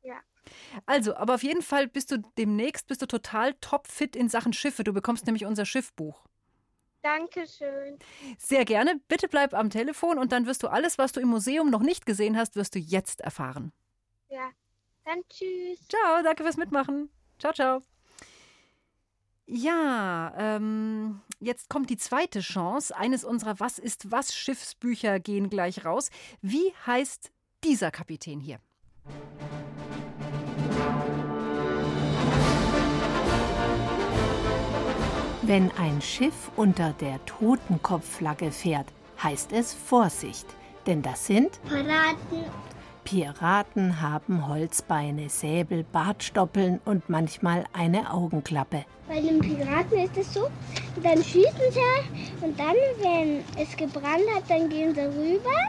Ja. 0.02 0.20
Also, 0.84 1.16
aber 1.16 1.36
auf 1.36 1.42
jeden 1.42 1.62
Fall 1.62 1.88
bist 1.88 2.10
du 2.10 2.18
demnächst 2.36 2.86
bist 2.86 3.00
du 3.00 3.06
total 3.06 3.54
topfit 3.54 4.14
in 4.14 4.28
Sachen 4.28 4.52
Schiffe. 4.52 4.84
Du 4.84 4.92
bekommst 4.92 5.24
nämlich 5.24 5.46
unser 5.46 5.64
Schiffbuch. 5.64 6.26
Dankeschön. 7.00 7.98
Sehr 8.38 8.64
gerne. 8.64 9.00
Bitte 9.08 9.28
bleib 9.28 9.54
am 9.54 9.70
Telefon 9.70 10.18
und 10.18 10.32
dann 10.32 10.46
wirst 10.46 10.62
du 10.62 10.68
alles, 10.68 10.98
was 10.98 11.12
du 11.12 11.20
im 11.20 11.28
Museum 11.28 11.70
noch 11.70 11.82
nicht 11.82 12.06
gesehen 12.06 12.36
hast, 12.36 12.56
wirst 12.56 12.74
du 12.74 12.78
jetzt 12.78 13.22
erfahren. 13.22 13.72
Ja. 14.28 14.50
Dann 15.04 15.22
tschüss. 15.28 15.86
Ciao, 15.88 16.22
danke 16.22 16.42
fürs 16.42 16.56
Mitmachen. 16.56 17.10
Ciao, 17.38 17.52
ciao. 17.52 17.93
Ja, 19.46 20.32
ähm, 20.38 21.20
jetzt 21.38 21.68
kommt 21.68 21.90
die 21.90 21.98
zweite 21.98 22.40
Chance. 22.40 22.96
Eines 22.96 23.24
unserer 23.24 23.60
Was 23.60 23.78
ist 23.78 24.10
was 24.10 24.34
Schiffsbücher 24.34 25.20
gehen 25.20 25.50
gleich 25.50 25.84
raus. 25.84 26.10
Wie 26.40 26.72
heißt 26.86 27.30
dieser 27.62 27.90
Kapitän 27.90 28.40
hier? 28.40 28.58
Wenn 35.42 35.70
ein 35.72 36.00
Schiff 36.00 36.50
unter 36.56 36.94
der 36.94 37.22
Totenkopfflagge 37.26 38.50
fährt, 38.50 38.86
heißt 39.22 39.52
es 39.52 39.74
Vorsicht, 39.74 40.46
denn 40.86 41.02
das 41.02 41.26
sind 41.26 41.62
Piraten. 41.68 42.44
Piraten 43.04 44.00
haben 44.00 44.48
Holzbeine, 44.48 45.28
Säbel, 45.28 45.84
Bartstoppeln 45.84 46.80
und 46.84 47.08
manchmal 47.08 47.64
eine 47.72 48.12
Augenklappe. 48.12 48.84
Bei 49.06 49.20
den 49.20 49.38
Piraten 49.40 49.98
ist 49.98 50.16
es 50.16 50.32
so, 50.32 50.48
dann 51.02 51.22
schießen 51.22 51.70
sie 51.70 51.80
und 52.44 52.58
dann, 52.58 52.74
wenn 53.00 53.44
es 53.62 53.76
gebrannt 53.76 54.24
hat, 54.34 54.48
dann 54.48 54.68
gehen 54.68 54.94
sie 54.94 55.02
rüber 55.02 55.68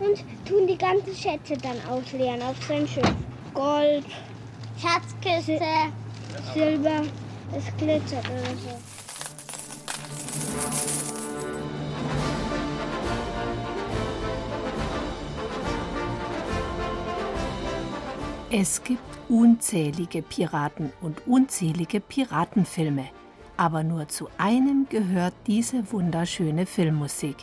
und 0.00 0.24
tun 0.48 0.66
die 0.66 0.78
ganzen 0.78 1.14
Schätze 1.14 1.56
dann 1.58 1.76
ausleeren 1.88 2.42
auf 2.42 2.56
sein 2.66 2.88
Schiff. 2.88 3.12
Gold, 3.52 4.06
Schatzkiste, 4.80 5.60
Silber, 6.54 7.02
es 7.56 7.64
glitzert 7.76 8.24
oder 8.24 8.56
so. 8.56 8.70
Es 18.52 18.82
gibt 18.82 19.00
unzählige 19.28 20.22
Piraten 20.22 20.92
und 21.00 21.24
unzählige 21.28 22.00
Piratenfilme. 22.00 23.06
Aber 23.56 23.84
nur 23.84 24.08
zu 24.08 24.28
einem 24.38 24.88
gehört 24.90 25.34
diese 25.46 25.92
wunderschöne 25.92 26.66
Filmmusik. 26.66 27.36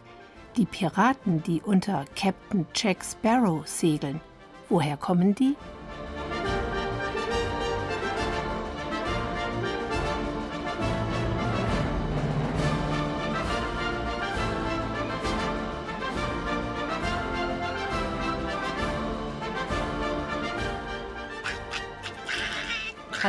Die 0.58 0.66
Piraten, 0.66 1.42
die 1.44 1.62
unter 1.62 2.04
Captain 2.18 2.66
Jack 2.76 3.06
Sparrow 3.06 3.66
segeln. 3.66 4.20
Woher 4.68 4.98
kommen 4.98 5.34
die? 5.34 5.56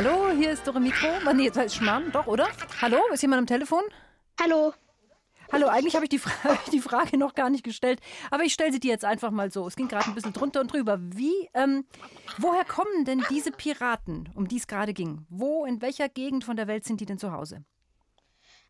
Hallo, 0.01 0.31
hier 0.31 0.51
ist 0.51 0.65
Dore 0.65 0.79
Mikro. 0.79 1.09
Nee, 1.33 1.49
das 1.49 1.65
ist 1.65 1.75
Schmarrn, 1.75 2.09
doch, 2.13 2.25
oder? 2.25 2.47
Hallo, 2.81 2.99
ist 3.11 3.21
jemand 3.21 3.39
am 3.39 3.47
Telefon? 3.47 3.83
Hallo. 4.39 4.73
Hallo, 5.51 5.67
eigentlich 5.67 5.93
habe 5.93 6.05
ich 6.05 6.09
die, 6.09 6.19
Fra 6.19 6.57
die 6.71 6.79
Frage 6.79 7.17
noch 7.17 7.35
gar 7.35 7.49
nicht 7.49 7.65
gestellt, 7.65 7.99
aber 8.31 8.43
ich 8.43 8.53
stelle 8.53 8.71
sie 8.71 8.79
dir 8.79 8.91
jetzt 8.91 9.03
einfach 9.03 9.29
mal 9.29 9.51
so. 9.51 9.67
Es 9.67 9.75
ging 9.75 9.89
gerade 9.89 10.05
ein 10.05 10.15
bisschen 10.15 10.31
drunter 10.31 10.61
und 10.61 10.71
drüber. 10.71 10.99
Wie, 11.01 11.49
ähm, 11.53 11.83
woher 12.37 12.63
kommen 12.63 13.03
denn 13.03 13.25
diese 13.29 13.51
Piraten, 13.51 14.29
um 14.35 14.47
die 14.47 14.55
es 14.55 14.67
gerade 14.67 14.93
ging? 14.93 15.25
Wo, 15.27 15.65
in 15.65 15.81
welcher 15.81 16.07
Gegend 16.07 16.45
von 16.45 16.55
der 16.55 16.67
Welt 16.67 16.85
sind 16.85 17.01
die 17.01 17.05
denn 17.05 17.19
zu 17.19 17.33
Hause? 17.33 17.65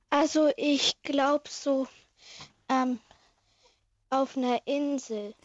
Also 0.10 0.50
ich 0.58 1.00
glaube 1.04 1.44
so 1.48 1.88
ähm, 2.70 2.98
auf 4.10 4.36
einer 4.36 4.66
Insel. 4.66 5.36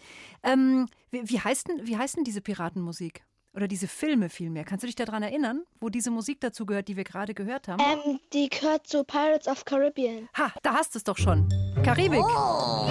Ähm, 0.42 0.88
wie, 1.10 1.28
wie, 1.28 1.40
heißt 1.40 1.68
denn, 1.68 1.86
wie 1.86 1.98
heißt 1.98 2.16
denn 2.16 2.24
diese 2.24 2.40
Piratenmusik? 2.40 3.22
Oder 3.54 3.68
diese 3.68 3.86
Filme 3.86 4.30
vielmehr. 4.30 4.64
Kannst 4.64 4.82
du 4.82 4.86
dich 4.86 4.96
daran 4.96 5.22
erinnern, 5.22 5.62
wo 5.78 5.88
diese 5.88 6.10
Musik 6.10 6.40
dazu 6.40 6.66
gehört, 6.66 6.88
die 6.88 6.96
wir 6.96 7.04
gerade 7.04 7.34
gehört 7.34 7.68
haben? 7.68 7.80
Ähm, 7.80 8.18
die 8.32 8.48
gehört 8.48 8.88
zu 8.88 9.04
Pirates 9.04 9.46
of 9.46 9.64
Caribbean. 9.64 10.28
Ha, 10.36 10.52
da 10.62 10.74
hast 10.74 10.94
du 10.94 10.98
es 10.98 11.04
doch 11.04 11.16
schon. 11.16 11.48
Karibik. 11.84 12.20
Oh. 12.20 12.88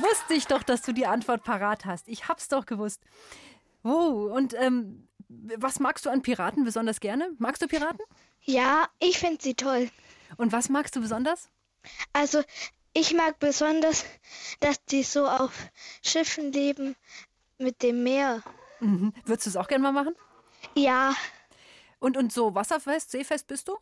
Wusste 0.00 0.32
ich 0.34 0.46
doch, 0.46 0.62
dass 0.62 0.80
du 0.80 0.92
die 0.92 1.06
Antwort 1.06 1.44
parat 1.44 1.84
hast. 1.84 2.08
Ich 2.08 2.28
hab's 2.28 2.48
doch 2.48 2.64
gewusst. 2.64 3.02
Oh, 3.84 4.30
und 4.34 4.54
ähm, 4.54 5.08
was 5.28 5.80
magst 5.80 6.06
du 6.06 6.10
an 6.10 6.22
Piraten 6.22 6.64
besonders 6.64 7.00
gerne? 7.00 7.30
Magst 7.38 7.60
du 7.60 7.66
Piraten? 7.66 8.00
Ja, 8.42 8.88
ich 9.00 9.18
finde 9.18 9.42
sie 9.42 9.54
toll. 9.54 9.90
Und 10.38 10.52
was 10.52 10.70
magst 10.70 10.96
du 10.96 11.00
besonders? 11.00 11.50
Also, 12.12 12.42
ich 12.92 13.14
mag 13.14 13.38
besonders, 13.38 14.04
dass 14.60 14.84
die 14.84 15.02
so 15.02 15.26
auf 15.26 15.52
Schiffen 16.02 16.52
leben 16.52 16.96
mit 17.58 17.82
dem 17.82 18.02
Meer. 18.02 18.42
Mhm. 18.80 19.12
Würdest 19.24 19.46
du 19.46 19.50
es 19.50 19.56
auch 19.56 19.68
gerne 19.68 19.82
mal 19.82 19.92
machen? 19.92 20.14
Ja. 20.74 21.14
Und, 21.98 22.16
und 22.16 22.32
so 22.32 22.54
wasserfest, 22.54 23.10
seefest 23.10 23.46
bist 23.46 23.68
du? 23.68 23.78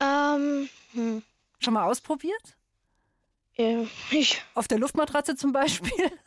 Ähm, 0.00 0.68
hm. 0.92 1.22
Schon 1.58 1.74
mal 1.74 1.84
ausprobiert? 1.84 2.56
Ja, 3.54 3.84
ich. 4.10 4.42
Auf 4.54 4.66
der 4.66 4.78
Luftmatratze 4.78 5.36
zum 5.36 5.52
Beispiel? 5.52 5.90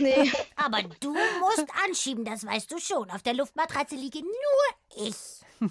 Nee. 0.00 0.32
Aber 0.56 0.82
du 1.00 1.14
musst 1.40 1.66
anschieben, 1.86 2.24
das 2.24 2.46
weißt 2.46 2.72
du 2.72 2.78
schon. 2.78 3.10
Auf 3.10 3.22
der 3.22 3.34
Luftmatratze 3.34 3.94
liege 3.94 4.20
nur 4.20 5.06
ich. 5.06 5.16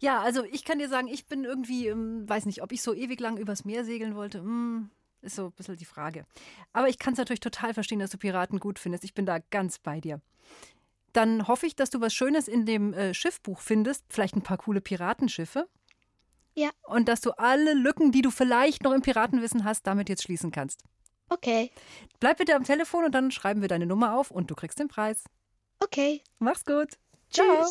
Ja, 0.00 0.20
also 0.20 0.44
ich 0.44 0.64
kann 0.64 0.78
dir 0.78 0.88
sagen, 0.88 1.08
ich 1.08 1.26
bin 1.26 1.44
irgendwie, 1.44 1.88
ähm, 1.88 2.28
weiß 2.28 2.46
nicht, 2.46 2.62
ob 2.62 2.72
ich 2.72 2.82
so 2.82 2.94
ewig 2.94 3.20
lang 3.20 3.36
übers 3.36 3.64
Meer 3.64 3.84
segeln 3.84 4.16
wollte. 4.16 4.38
Hm, 4.38 4.90
ist 5.20 5.36
so 5.36 5.46
ein 5.46 5.52
bisschen 5.52 5.76
die 5.76 5.84
Frage. 5.84 6.24
Aber 6.72 6.88
ich 6.88 6.98
kann 6.98 7.12
es 7.12 7.18
natürlich 7.18 7.40
total 7.40 7.74
verstehen, 7.74 7.98
dass 7.98 8.10
du 8.10 8.18
Piraten 8.18 8.58
gut 8.58 8.78
findest. 8.78 9.04
Ich 9.04 9.14
bin 9.14 9.26
da 9.26 9.38
ganz 9.38 9.78
bei 9.78 10.00
dir. 10.00 10.20
Dann 11.12 11.48
hoffe 11.48 11.66
ich, 11.66 11.76
dass 11.76 11.90
du 11.90 12.00
was 12.00 12.14
Schönes 12.14 12.48
in 12.48 12.64
dem 12.64 12.94
äh, 12.94 13.12
Schiffbuch 13.12 13.60
findest. 13.60 14.04
Vielleicht 14.08 14.36
ein 14.36 14.42
paar 14.42 14.58
coole 14.58 14.80
Piratenschiffe. 14.80 15.68
Ja. 16.54 16.70
Und 16.84 17.08
dass 17.08 17.20
du 17.20 17.32
alle 17.32 17.74
Lücken, 17.74 18.12
die 18.12 18.22
du 18.22 18.30
vielleicht 18.30 18.82
noch 18.82 18.92
im 18.92 19.02
Piratenwissen 19.02 19.64
hast, 19.64 19.86
damit 19.86 20.08
jetzt 20.08 20.22
schließen 20.22 20.50
kannst. 20.50 20.82
Okay. 21.28 21.70
Bleib 22.18 22.38
bitte 22.38 22.56
am 22.56 22.64
Telefon 22.64 23.04
und 23.04 23.14
dann 23.14 23.30
schreiben 23.30 23.60
wir 23.60 23.68
deine 23.68 23.86
Nummer 23.86 24.16
auf 24.16 24.30
und 24.30 24.50
du 24.50 24.54
kriegst 24.54 24.78
den 24.78 24.88
Preis. 24.88 25.24
Okay. 25.78 26.22
Mach's 26.38 26.64
gut. 26.64 26.98
Ciao. 27.30 27.66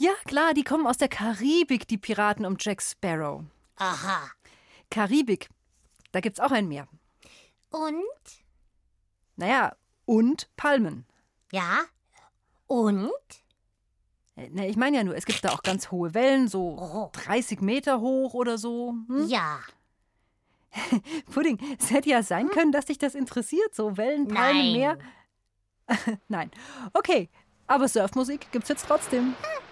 Ja, 0.00 0.12
klar, 0.24 0.54
die 0.54 0.64
kommen 0.64 0.86
aus 0.86 0.96
der 0.96 1.08
Karibik, 1.08 1.86
die 1.86 1.98
Piraten 1.98 2.46
um 2.46 2.56
Jack 2.58 2.80
Sparrow. 2.80 3.42
Aha. 3.76 4.30
Karibik, 4.90 5.50
da 6.10 6.20
gibt's 6.20 6.40
auch 6.40 6.52
ein 6.52 6.68
Meer. 6.68 6.88
Und? 7.68 7.92
Naja, 9.36 9.76
und 10.06 10.48
Palmen. 10.56 11.04
Ja. 11.52 11.80
Und? 12.66 13.10
Äh, 14.36 14.48
Na, 14.52 14.64
ich 14.64 14.76
meine 14.76 14.96
ja 14.96 15.04
nur, 15.04 15.14
es 15.16 15.26
gibt 15.26 15.44
da 15.44 15.50
auch 15.50 15.62
ganz 15.62 15.90
hohe 15.90 16.14
Wellen, 16.14 16.48
so 16.48 16.78
Oh. 16.80 17.10
30 17.12 17.60
Meter 17.60 18.00
hoch 18.00 18.32
oder 18.32 18.56
so. 18.56 18.94
Hm? 19.06 19.26
Ja. 19.28 19.60
Pudding, 21.30 21.58
es 21.78 21.90
hätte 21.90 22.08
ja 22.08 22.22
sein 22.22 22.48
können, 22.48 22.72
dass 22.72 22.86
dich 22.86 22.96
das 22.96 23.14
interessiert, 23.14 23.74
so 23.74 23.98
Wellen, 23.98 24.28
Palmen, 24.28 24.62
Nein. 24.62 24.72
Meer. 24.72 24.98
Nein. 26.28 26.50
Okay, 26.94 27.28
aber 27.66 27.86
Surfmusik 27.86 28.50
gibt's 28.50 28.70
jetzt 28.70 28.86
trotzdem. 28.86 29.34
Beim 29.34 29.69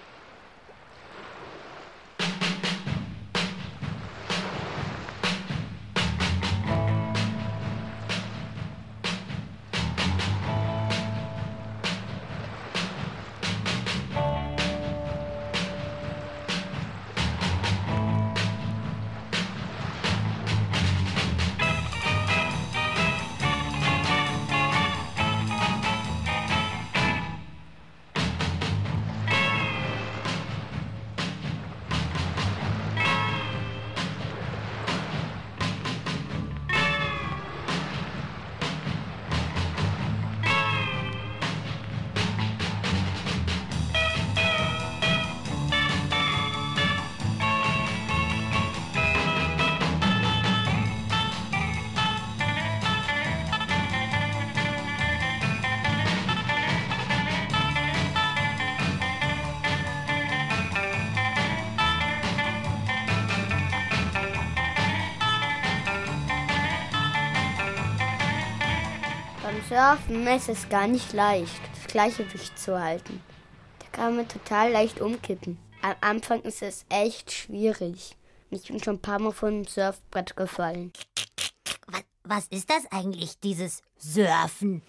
Surfen 69.79 70.27
ist 70.27 70.49
es 70.49 70.69
gar 70.69 70.89
nicht 70.89 71.13
leicht, 71.13 71.61
das 71.73 71.87
Gleichgewicht 71.87 72.59
zu 72.59 72.81
halten. 72.81 73.23
Da 73.79 73.87
kann 73.93 74.17
man 74.17 74.27
total 74.27 74.73
leicht 74.73 75.01
umkippen. 75.01 75.57
Am 75.83 75.95
Anfang 76.01 76.43
ist 76.43 76.63
es 76.63 76.85
echt 76.89 77.31
schwierig. 77.31 78.17
Ich 78.51 78.67
bin 78.67 78.83
schon 78.83 78.97
ein 78.97 79.01
paar 79.01 79.21
Mal 79.21 79.31
von 79.31 79.63
dem 79.63 79.69
Surfbrett 79.69 80.35
gefallen. 80.35 80.93
Was 82.25 82.49
ist 82.49 82.69
das 82.69 82.91
eigentlich, 82.91 83.39
dieses 83.39 83.83
Surfen? 83.99 84.83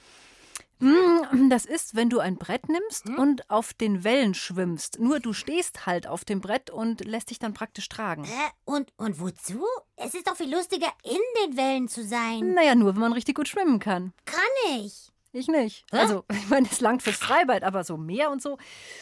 Hm, 0.79 1.49
Das 1.49 1.65
ist, 1.65 1.95
wenn 1.95 2.09
du 2.09 2.19
ein 2.19 2.37
Brett 2.37 2.69
nimmst 2.69 3.09
und 3.09 3.49
auf 3.49 3.73
den 3.73 4.03
Wellen 4.03 4.33
schwimmst. 4.33 4.99
Nur 4.99 5.19
du 5.19 5.33
stehst 5.33 5.85
halt 5.85 6.07
auf 6.07 6.23
dem 6.25 6.41
Brett 6.41 6.69
und 6.69 7.03
lässt 7.05 7.29
dich 7.31 7.39
dann 7.39 7.53
praktisch 7.53 7.89
tragen. 7.89 8.23
Hä? 8.23 8.49
Und, 8.65 8.91
und 8.97 9.19
wozu? 9.19 9.65
Es 9.95 10.13
ist 10.13 10.27
doch 10.27 10.35
viel 10.35 10.53
lustiger, 10.53 10.91
in 11.03 11.19
den 11.43 11.57
Wellen 11.57 11.87
zu 11.87 12.03
sein. 12.03 12.53
Naja, 12.53 12.75
nur 12.75 12.93
wenn 12.93 13.01
man 13.01 13.13
richtig 13.13 13.35
gut 13.35 13.47
schwimmen 13.47 13.79
kann. 13.79 14.13
Kann 14.25 14.39
ich. 14.79 15.11
Ich 15.31 15.47
nicht. 15.47 15.85
Also, 15.91 16.23
ich 16.31 16.49
meine, 16.49 16.67
es 16.71 16.79
langt 16.79 17.03
fürs 17.03 17.17
Freibad, 17.17 17.63
aber 17.63 17.83
so 17.83 17.97
Meer 17.97 18.31
und 18.31 18.41
so. 18.41 18.57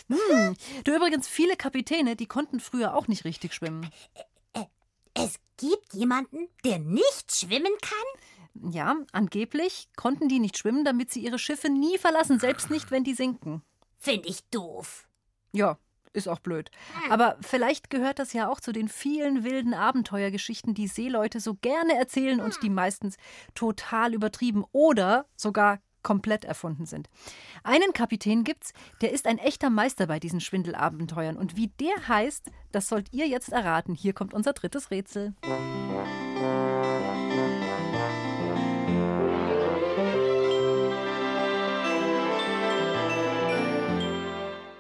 Hm. 0.10 0.56
Du 0.84 0.96
übrigens, 0.96 1.28
viele 1.28 1.56
Kapitäne, 1.56 2.16
die 2.16 2.26
konnten 2.26 2.60
früher 2.60 2.96
auch 2.96 3.08
nicht 3.08 3.24
richtig 3.24 3.54
schwimmen. 3.54 3.90
Es 5.14 5.40
gibt 5.58 5.94
jemanden, 5.94 6.48
der 6.64 6.78
nicht 6.78 7.36
schwimmen 7.36 7.74
kann? 7.82 8.37
Ja, 8.64 8.96
angeblich 9.12 9.90
konnten 9.96 10.30
die 10.30 10.40
nicht 10.40 10.58
schwimmen, 10.58 10.86
damit 10.86 11.12
sie 11.12 11.22
ihre 11.22 11.40
Schiffe 11.40 11.70
nie 11.70 11.98
verlassen, 11.98 12.40
selbst 12.40 12.70
nicht, 12.70 12.92
wenn 12.92 13.04
die 13.04 13.14
sinken. 13.14 13.62
Finde 13.98 14.28
ich 14.30 14.44
doof. 14.50 15.08
Ja, 15.52 15.78
ist 16.14 16.28
auch 16.28 16.40
blöd. 16.40 16.72
Aber 17.10 17.38
vielleicht 17.42 17.90
gehört 17.90 18.20
das 18.20 18.34
ja 18.34 18.50
auch 18.50 18.60
zu 18.60 18.72
den 18.72 18.90
vielen 18.90 19.44
wilden 19.44 19.74
Abenteuergeschichten, 19.74 20.74
die 20.74 20.88
Seeleute 20.88 21.40
so 21.40 21.56
gerne 21.56 21.96
erzählen 21.96 22.42
und 22.42 22.62
die 22.64 22.70
meistens 22.70 23.18
total 23.54 24.14
übertrieben 24.14 24.66
oder 24.72 25.26
sogar 25.36 25.80
komplett 26.04 26.46
erfunden 26.46 26.86
sind. 26.86 27.10
Einen 27.64 27.92
Kapitän 27.92 28.44
gibt's, 28.44 28.72
der 29.02 29.12
ist 29.12 29.28
ein 29.28 29.40
echter 29.40 29.70
Meister 29.70 30.08
bei 30.08 30.20
diesen 30.20 30.40
Schwindelabenteuern. 30.40 31.38
Und 31.38 31.58
wie 31.58 31.68
der 31.80 32.08
heißt, 32.08 32.50
das 32.72 32.88
sollt 32.88 33.14
ihr 33.14 33.28
jetzt 33.28 33.52
erraten. 33.52 33.94
Hier 33.94 34.14
kommt 34.14 34.34
unser 34.34 34.54
drittes 34.54 34.90
Rätsel. 34.90 35.36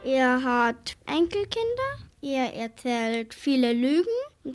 Er 0.07 0.41
hat 0.41 0.95
Enkelkinder. 1.05 1.97
Er 2.21 2.53
erzählt 2.53 3.33
viele 3.33 3.73
Lügen. 3.73 4.07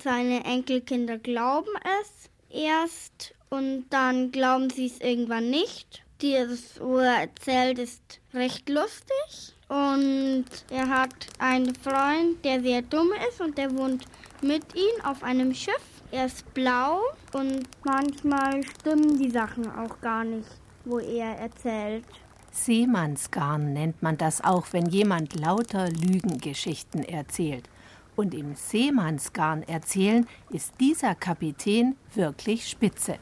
Seine 0.02 0.46
Enkelkinder 0.46 1.18
glauben 1.18 1.68
es 2.00 2.30
erst 2.48 3.34
und 3.50 3.84
dann 3.90 4.32
glauben 4.32 4.70
sie 4.70 4.86
es 4.86 4.98
irgendwann 5.02 5.50
nicht. 5.50 6.04
Das, 6.22 6.80
wo 6.80 6.96
er 7.00 7.20
erzählt, 7.20 7.78
ist 7.78 8.20
recht 8.32 8.66
lustig. 8.70 9.54
Und 9.68 10.46
er 10.70 10.88
hat 10.88 11.26
einen 11.38 11.74
Freund, 11.74 12.42
der 12.46 12.62
sehr 12.62 12.80
dumm 12.80 13.10
ist 13.28 13.42
und 13.42 13.58
der 13.58 13.76
wohnt 13.76 14.06
mit 14.40 14.74
ihm 14.74 15.04
auf 15.04 15.22
einem 15.22 15.52
Schiff. 15.52 16.02
Er 16.12 16.24
ist 16.24 16.54
blau 16.54 17.02
und 17.34 17.68
manchmal 17.84 18.62
stimmen 18.62 19.18
die 19.18 19.30
Sachen 19.30 19.70
auch 19.70 20.00
gar 20.00 20.24
nicht, 20.24 20.48
wo 20.86 20.98
er 20.98 21.36
erzählt. 21.36 22.06
Seemannsgarn 22.52 23.72
nennt 23.72 24.02
man 24.02 24.18
das 24.18 24.42
auch, 24.44 24.66
wenn 24.72 24.86
jemand 24.86 25.34
lauter 25.34 25.88
Lügengeschichten 25.90 27.02
erzählt. 27.02 27.68
Und 28.14 28.34
im 28.34 28.54
Seemannsgarn 28.54 29.62
erzählen 29.62 30.28
ist 30.50 30.74
dieser 30.78 31.14
Kapitän 31.14 31.96
wirklich 32.14 32.68
spitze. 32.68 33.18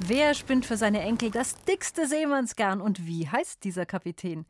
Wer 0.00 0.34
spinnt 0.34 0.66
für 0.66 0.76
seine 0.76 1.00
Enkel 1.00 1.30
das 1.30 1.54
dickste 1.64 2.08
Seemannsgarn 2.08 2.80
und 2.80 3.06
wie 3.06 3.28
heißt 3.28 3.62
dieser 3.62 3.86
Kapitän? 3.86 4.46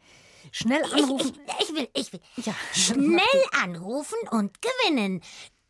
Schnell 0.52 0.82
anrufen. 0.84 1.32
Ich, 1.60 1.68
ich 1.68 1.74
will, 1.74 1.88
ich 1.94 2.12
will. 2.12 2.20
Ja. 2.36 2.54
Schnell 2.72 3.20
anrufen 3.62 4.18
und 4.30 4.58
gewinnen. 4.62 5.20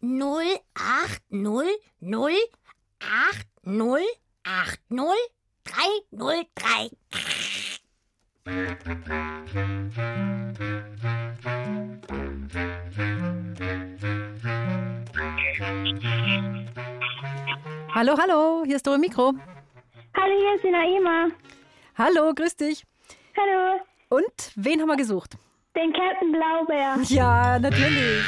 080 0.01 0.61
80 3.01 4.05
80 4.45 5.35
303. 5.65 6.91
Hallo, 17.95 18.17
hallo, 18.19 18.65
hier 18.67 18.77
ist 18.77 18.87
Dore 18.87 18.99
Mikro. 18.99 19.33
Hallo, 20.17 20.35
hier 20.39 20.55
ist 20.57 20.65
die 20.65 20.71
Naima. 20.71 21.29
Hallo, 21.97 22.33
grüß 22.35 22.57
dich. 22.57 22.85
Hallo. 23.37 23.81
Und 24.09 24.53
wen 24.57 24.81
haben 24.81 24.89
wir 24.89 24.97
gesucht? 24.97 25.37
Den 25.77 25.93
Captain 25.93 26.33
Blaubeer. 26.33 26.97
Ja, 27.09 27.59
natürlich. 27.59 28.23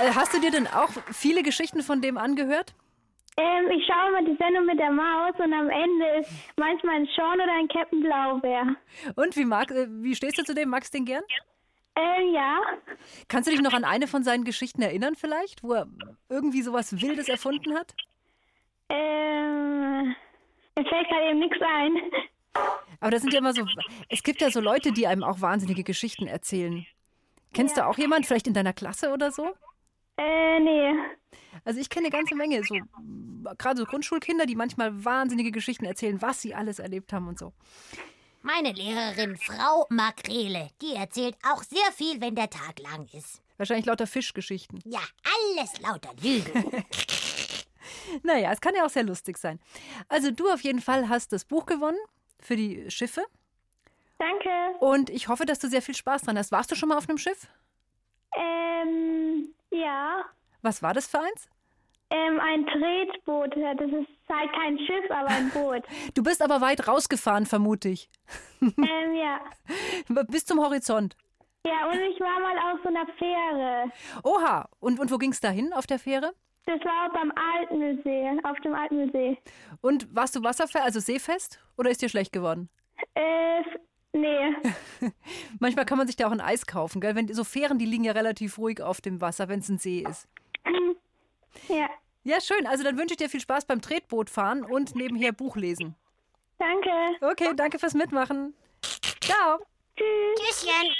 Äh, 0.00 0.12
Hast 0.14 0.34
du 0.34 0.40
dir 0.40 0.50
denn 0.50 0.66
auch 0.66 0.90
viele 1.12 1.42
Geschichten 1.42 1.82
von 1.82 2.00
dem 2.02 2.18
angehört? 2.18 2.74
Ähm, 3.40 3.70
ich 3.70 3.86
schaue 3.86 4.12
mal 4.12 4.24
die 4.24 4.36
Sendung 4.36 4.66
mit 4.66 4.78
der 4.78 4.90
Maus 4.90 5.32
und 5.38 5.52
am 5.52 5.70
Ende 5.70 6.06
ist 6.20 6.30
manchmal 6.56 6.96
ein 6.96 7.08
Sean 7.16 7.40
oder 7.40 7.52
ein 7.58 7.68
Captain 7.68 8.02
Blaubeer. 8.02 8.76
Und 9.16 9.34
wie, 9.36 9.46
mag, 9.46 9.70
äh, 9.70 9.86
wie 9.88 10.14
stehst 10.14 10.38
du 10.38 10.44
zu 10.44 10.54
dem? 10.54 10.68
Magst 10.68 10.92
du 10.92 10.98
den 10.98 11.06
gern? 11.06 11.22
Ähm, 11.96 12.34
ja. 12.34 12.60
Kannst 13.28 13.48
du 13.48 13.52
dich 13.52 13.62
noch 13.62 13.72
an 13.72 13.84
eine 13.84 14.06
von 14.06 14.24
seinen 14.24 14.44
Geschichten 14.44 14.82
erinnern 14.82 15.14
vielleicht, 15.14 15.62
wo 15.62 15.72
er 15.72 15.86
irgendwie 16.28 16.60
sowas 16.60 17.00
Wildes 17.00 17.28
erfunden 17.28 17.74
hat? 17.74 17.94
Ähm, 18.90 20.14
mir 20.76 20.84
fällt 20.84 21.08
gerade 21.08 21.30
eben 21.30 21.38
nichts 21.38 21.58
ein. 21.62 21.96
Aber 23.00 23.10
das 23.10 23.22
sind 23.22 23.32
ja 23.32 23.38
immer 23.38 23.54
so, 23.54 23.64
es 24.10 24.22
gibt 24.22 24.42
ja 24.42 24.50
so 24.50 24.60
Leute, 24.60 24.92
die 24.92 25.06
einem 25.06 25.24
auch 25.24 25.40
wahnsinnige 25.40 25.84
Geschichten 25.84 26.26
erzählen. 26.26 26.84
Kennst 27.54 27.78
du 27.78 27.86
auch 27.86 27.96
jemanden, 27.96 28.24
vielleicht 28.24 28.46
in 28.46 28.54
deiner 28.54 28.74
Klasse 28.74 29.12
oder 29.12 29.30
so? 29.30 29.54
Äh, 30.20 30.60
nee. 30.60 30.94
Also 31.64 31.80
ich 31.80 31.88
kenne 31.88 32.06
eine 32.06 32.16
ganze 32.16 32.34
Menge, 32.34 32.62
so 32.64 32.74
gerade 33.56 33.78
so 33.78 33.84
Grundschulkinder, 33.86 34.46
die 34.46 34.56
manchmal 34.56 35.04
wahnsinnige 35.04 35.50
Geschichten 35.50 35.84
erzählen, 35.84 36.20
was 36.20 36.42
sie 36.42 36.54
alles 36.54 36.78
erlebt 36.78 37.12
haben 37.12 37.28
und 37.28 37.38
so. 37.38 37.52
Meine 38.42 38.72
Lehrerin 38.72 39.36
Frau 39.36 39.86
Makrele, 39.90 40.70
die 40.80 40.94
erzählt 40.94 41.36
auch 41.50 41.62
sehr 41.62 41.92
viel, 41.92 42.20
wenn 42.20 42.34
der 42.34 42.48
Tag 42.48 42.78
lang 42.80 43.06
ist. 43.12 43.42
Wahrscheinlich 43.58 43.86
lauter 43.86 44.06
Fischgeschichten. 44.06 44.80
Ja, 44.84 45.00
alles 45.56 45.80
lauter 45.80 46.10
Lügen. 46.22 46.84
Naja, 48.22 48.50
es 48.52 48.60
kann 48.60 48.74
ja 48.74 48.84
auch 48.84 48.90
sehr 48.90 49.04
lustig 49.04 49.38
sein. 49.38 49.60
Also 50.08 50.30
du 50.30 50.48
auf 50.50 50.62
jeden 50.62 50.80
Fall 50.80 51.08
hast 51.08 51.32
das 51.32 51.44
Buch 51.44 51.66
gewonnen 51.66 51.98
für 52.40 52.56
die 52.56 52.90
Schiffe. 52.90 53.22
Danke. 54.18 54.48
Und 54.80 55.10
ich 55.10 55.28
hoffe, 55.28 55.44
dass 55.44 55.58
du 55.58 55.68
sehr 55.68 55.82
viel 55.82 55.94
Spaß 55.94 56.22
dran 56.22 56.36
hast. 56.36 56.50
Warst 56.50 56.70
du 56.70 56.74
schon 56.74 56.88
mal 56.88 56.98
auf 56.98 57.08
einem 57.08 57.18
Schiff? 57.18 57.46
Ähm, 58.36 59.54
ja. 59.70 60.24
Was 60.62 60.82
war 60.82 60.94
das 60.94 61.06
für 61.06 61.20
eins? 61.20 61.48
Ähm, 62.10 62.40
ein 62.40 62.66
Tretboot. 62.66 63.54
Das 63.56 63.88
ist 63.88 64.08
halt 64.28 64.52
kein 64.52 64.78
Schiff, 64.78 65.10
aber 65.10 65.28
ein 65.28 65.50
Boot. 65.50 65.84
Du 66.14 66.22
bist 66.22 66.42
aber 66.42 66.60
weit 66.60 66.88
rausgefahren, 66.88 67.46
vermute 67.46 67.88
ich. 67.88 68.10
ähm, 68.60 69.14
ja. 69.14 69.40
Bis 70.28 70.44
zum 70.44 70.60
Horizont. 70.60 71.16
Ja, 71.64 71.88
und 71.88 72.00
ich 72.00 72.18
war 72.20 72.40
mal 72.40 72.56
auf 72.72 72.80
so 72.82 72.88
einer 72.88 73.06
Fähre. 73.18 73.92
Oha, 74.24 74.68
und, 74.80 74.98
und 74.98 75.10
wo 75.10 75.18
ging 75.18 75.30
es 75.30 75.40
dahin 75.40 75.72
auf 75.72 75.86
der 75.86 75.98
Fähre? 75.98 76.32
Das 76.66 76.80
war 76.84 77.10
beim 77.12 77.32
Altmühlsee, 77.32 78.40
auf 78.44 78.58
dem 78.60 78.74
Altmühlsee. 78.74 79.38
Und 79.80 80.14
warst 80.14 80.36
du 80.36 80.42
wasserfest, 80.42 80.84
also 80.84 81.00
seefest? 81.00 81.60
Oder 81.76 81.90
ist 81.90 82.02
dir 82.02 82.08
schlecht 82.08 82.32
geworden? 82.32 82.70
Äh, 83.14 83.62
nee. 84.12 84.54
Manchmal 85.60 85.84
kann 85.84 85.98
man 85.98 86.06
sich 86.06 86.16
da 86.16 86.26
auch 86.26 86.32
ein 86.32 86.40
Eis 86.40 86.66
kaufen, 86.66 87.00
gell? 87.00 87.14
Wenn, 87.14 87.32
so 87.32 87.44
Fähren, 87.44 87.78
die 87.78 87.86
liegen 87.86 88.04
ja 88.04 88.12
relativ 88.12 88.58
ruhig 88.58 88.82
auf 88.82 89.00
dem 89.00 89.20
Wasser, 89.20 89.48
wenn 89.48 89.60
es 89.60 89.68
ein 89.68 89.78
See 89.78 90.04
ist. 90.08 90.28
Ja. 91.68 91.88
Ja, 92.22 92.40
schön. 92.40 92.66
Also 92.66 92.84
dann 92.84 92.98
wünsche 92.98 93.14
ich 93.14 93.18
dir 93.18 93.30
viel 93.30 93.40
Spaß 93.40 93.64
beim 93.64 93.80
Tretbootfahren 93.80 94.64
und 94.64 94.94
nebenher 94.94 95.32
Buch 95.32 95.56
lesen. 95.56 95.94
Danke. 96.58 96.90
Okay, 97.22 97.54
danke 97.56 97.78
fürs 97.78 97.94
Mitmachen. 97.94 98.54
Ciao. 99.20 99.58
Tschüss. 99.96 100.60
Tschüsschen. 100.60 100.94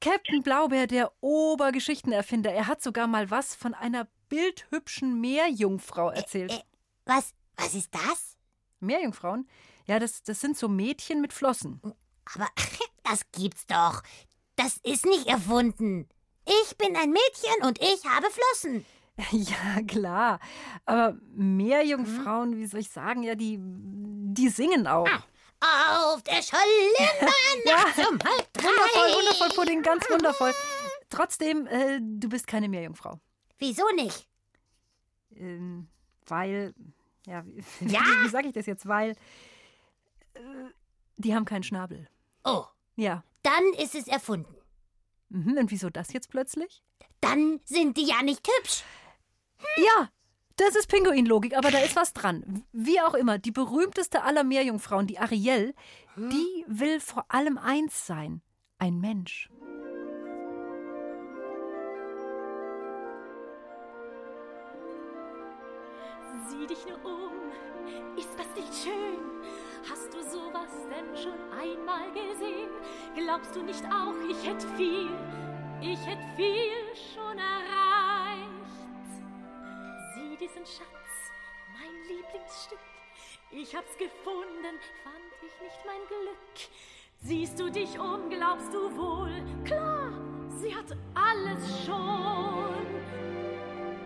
Captain 0.00 0.42
Blaubeer, 0.42 0.88
der 0.88 1.12
Obergeschichtenerfinder, 1.20 2.52
er 2.52 2.66
hat 2.66 2.82
sogar 2.82 3.06
mal 3.06 3.30
was 3.30 3.54
von 3.54 3.72
einer 3.72 4.08
bildhübschen 4.28 5.20
Meerjungfrau 5.20 6.10
erzählt. 6.10 6.64
Was, 7.06 7.34
was 7.56 7.74
ist 7.74 7.94
das? 7.94 8.36
Meerjungfrauen? 8.80 9.48
Ja, 9.86 9.98
das, 9.98 10.22
das 10.22 10.40
sind 10.40 10.56
so 10.56 10.68
Mädchen 10.68 11.20
mit 11.20 11.32
Flossen. 11.32 11.80
Aber 12.34 12.48
das 13.04 13.22
gibt's 13.32 13.66
doch. 13.66 14.02
Das 14.56 14.78
ist 14.82 15.06
nicht 15.06 15.26
erfunden. 15.26 16.08
Ich 16.44 16.76
bin 16.76 16.96
ein 16.96 17.10
Mädchen 17.10 17.66
und 17.66 17.80
ich 17.80 18.04
habe 18.06 18.26
Flossen. 18.30 18.84
Ja, 19.30 19.82
klar. 19.86 20.40
Aber 20.86 21.16
Meerjungfrauen, 21.34 22.56
wie 22.56 22.66
soll 22.66 22.80
ich 22.80 22.90
sagen, 22.90 23.22
ja, 23.22 23.34
die, 23.34 23.58
die 23.60 24.48
singen 24.48 24.86
auch. 24.86 25.06
Auf 25.60 26.22
der 26.22 26.42
Schollenbahn 26.42 27.28
Ja, 27.66 28.08
um 28.08 28.18
halb 28.18 28.52
drei. 28.54 28.64
Wundervoll, 28.64 29.16
wundervoll, 29.16 29.48
Pudding, 29.50 29.82
ganz 29.82 30.08
wundervoll. 30.10 30.52
Trotzdem, 31.10 31.66
äh, 31.66 32.00
du 32.00 32.28
bist 32.30 32.46
keine 32.46 32.68
Meerjungfrau. 32.70 33.20
Wieso 33.58 33.84
nicht? 33.94 34.26
Ähm, 35.36 35.88
weil, 36.26 36.74
ja, 37.26 37.44
wie, 37.46 37.62
Ja? 37.86 38.00
wie 38.22 38.28
sage 38.28 38.48
ich 38.48 38.54
das 38.54 38.66
jetzt? 38.66 38.86
Weil 38.88 39.14
die 41.16 41.34
haben 41.34 41.44
keinen 41.44 41.62
Schnabel. 41.62 42.08
Oh, 42.44 42.64
Ja. 42.96 43.22
dann 43.42 43.64
ist 43.78 43.94
es 43.94 44.06
erfunden. 44.08 44.54
Mhm, 45.28 45.56
und 45.58 45.70
wieso 45.70 45.88
das 45.90 46.12
jetzt 46.12 46.28
plötzlich? 46.30 46.82
Dann 47.20 47.60
sind 47.64 47.96
die 47.96 48.06
ja 48.06 48.22
nicht 48.22 48.46
hübsch. 48.46 48.82
Ja, 49.76 50.08
Das 50.56 50.76
ist 50.76 50.88
Pinguinlogik, 50.88 51.56
aber 51.56 51.70
da 51.70 51.78
ist 51.78 51.96
was 51.96 52.12
dran. 52.12 52.64
Wie 52.72 53.00
auch 53.00 53.14
immer, 53.14 53.38
die 53.38 53.52
berühmteste 53.52 54.22
aller 54.22 54.44
Meerjungfrauen, 54.44 55.06
die 55.06 55.18
Ariel, 55.18 55.74
die 56.14 56.64
will 56.68 57.00
vor 57.00 57.24
allem 57.28 57.56
eins 57.56 58.06
sein: 58.06 58.42
ein 58.78 59.00
Mensch. 59.00 59.48
Sieh 66.48 66.66
dich 66.66 66.84
nur 66.86 66.98
um, 67.04 67.32
ist 68.16 68.30
das 68.38 68.46
nicht 68.56 68.74
schön? 68.84 69.18
Hast 69.88 70.14
du 70.14 70.22
sowas 70.22 70.70
denn 70.88 71.16
schon 71.16 71.38
einmal 71.50 72.10
gesehen? 72.12 72.70
Glaubst 73.16 73.54
du 73.56 73.62
nicht 73.62 73.84
auch, 73.86 74.14
ich 74.30 74.46
hätte 74.46 74.66
viel, 74.76 75.10
ich 75.80 75.98
hätte 76.06 76.22
viel 76.36 76.94
schon 77.12 77.36
erreicht? 77.36 78.48
Sieh 80.14 80.36
diesen 80.36 80.64
Schatz, 80.64 81.32
mein 81.72 81.92
Lieblingsstück. 82.06 82.78
Ich 83.50 83.74
hab's 83.74 83.96
gefunden, 83.98 84.78
fand 85.02 85.32
ich 85.44 85.60
nicht 85.60 85.78
mein 85.84 86.06
Glück. 86.06 86.70
Siehst 87.18 87.58
du 87.58 87.68
dich 87.68 87.98
um, 87.98 88.30
glaubst 88.30 88.72
du 88.72 88.96
wohl? 88.96 89.32
Klar, 89.64 90.12
sie 90.48 90.74
hat 90.74 90.96
alles 91.14 91.84
schon. 91.84 92.86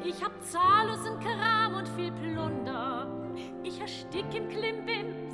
Ich 0.04 0.24
hab 0.24 0.32
zahllosen 0.42 1.20
Kram 1.20 1.74
und 1.74 1.88
viel 1.90 2.12
Plunder. 2.12 3.06
Ich 3.62 3.78
erstick 3.80 4.34
im 4.34 4.48
Klimbim. 4.48 5.25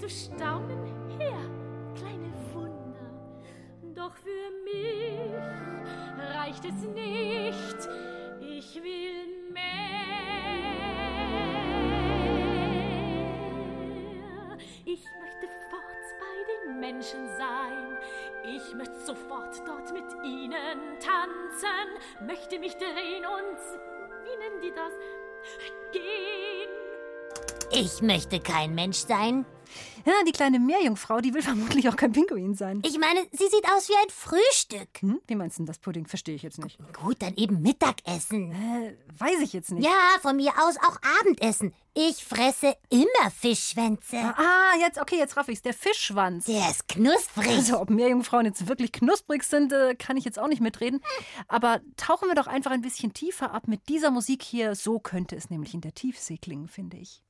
Willst 0.00 0.30
du 0.30 0.34
staunen? 0.36 0.78
Her, 1.18 1.40
kleine 1.96 2.32
Wunder. 2.52 3.10
Doch 3.94 4.14
für 4.14 4.50
mich 4.64 5.32
reicht 6.34 6.64
es 6.64 6.82
nicht. 6.94 7.88
Ich 8.40 8.76
will 8.76 9.50
mehr. 9.52 9.64
Ich 14.84 15.04
möchte 15.20 15.48
fort 15.70 16.04
bei 16.20 16.36
den 16.68 16.80
Menschen 16.80 17.28
sein. 17.36 17.98
Ich 18.44 18.74
möchte 18.74 19.00
sofort 19.04 19.60
dort 19.66 19.92
mit 19.92 20.04
ihnen 20.24 20.98
tanzen, 21.00 22.26
möchte 22.26 22.58
mich 22.58 22.76
drehen 22.76 23.24
und, 23.26 23.58
wie 24.24 24.36
nennen 24.36 24.60
die 24.62 24.72
das, 24.72 24.92
gehen. 25.92 26.68
Ich 27.70 28.00
möchte 28.00 28.40
kein 28.40 28.74
Mensch 28.74 28.98
sein. 28.98 29.44
Ja, 30.04 30.12
die 30.26 30.32
kleine 30.32 30.58
Meerjungfrau, 30.58 31.20
die 31.20 31.34
will 31.34 31.42
vermutlich 31.48 31.88
auch 31.88 31.96
kein 31.96 32.12
Pinguin 32.12 32.54
sein. 32.54 32.82
Ich 32.84 32.98
meine, 32.98 33.20
sie 33.32 33.48
sieht 33.48 33.64
aus 33.76 33.88
wie 33.88 33.94
ein 33.94 34.10
Frühstück. 34.10 34.88
Hm? 35.00 35.20
Wie 35.26 35.34
meinst 35.34 35.58
du 35.58 35.62
denn 35.62 35.66
das 35.66 35.78
Pudding? 35.78 36.06
Verstehe 36.06 36.34
ich 36.34 36.42
jetzt 36.42 36.62
nicht. 36.62 36.78
Gut, 37.02 37.16
dann 37.20 37.34
eben 37.36 37.60
Mittagessen. 37.62 38.52
Äh, 38.52 38.96
weiß 39.18 39.40
ich 39.40 39.52
jetzt 39.52 39.72
nicht. 39.72 39.84
Ja, 39.84 40.18
von 40.20 40.36
mir 40.36 40.52
aus 40.58 40.76
auch 40.78 40.98
Abendessen. 41.20 41.74
Ich 41.94 42.24
fresse 42.24 42.76
immer 42.90 43.30
Fischschwänze. 43.36 44.18
Ah, 44.18 44.76
jetzt, 44.80 45.00
okay, 45.00 45.16
jetzt 45.16 45.36
raff 45.36 45.48
ich's. 45.48 45.62
Der 45.62 45.74
Fischschwanz. 45.74 46.44
Der 46.44 46.70
ist 46.70 46.86
knusprig. 46.86 47.48
Also, 47.48 47.80
ob 47.80 47.90
Meerjungfrauen 47.90 48.46
jetzt 48.46 48.68
wirklich 48.68 48.92
knusprig 48.92 49.42
sind, 49.42 49.72
äh, 49.72 49.96
kann 49.96 50.16
ich 50.16 50.24
jetzt 50.24 50.38
auch 50.38 50.46
nicht 50.46 50.60
mitreden. 50.60 51.00
Aber 51.48 51.80
tauchen 51.96 52.28
wir 52.28 52.36
doch 52.36 52.46
einfach 52.46 52.70
ein 52.70 52.82
bisschen 52.82 53.12
tiefer 53.14 53.52
ab 53.52 53.66
mit 53.66 53.88
dieser 53.88 54.10
Musik 54.10 54.42
hier. 54.42 54.76
So 54.76 55.00
könnte 55.00 55.34
es 55.34 55.50
nämlich 55.50 55.74
in 55.74 55.80
der 55.80 55.92
Tiefsee 55.92 56.38
klingen, 56.38 56.68
finde 56.68 56.98
ich. 56.98 57.22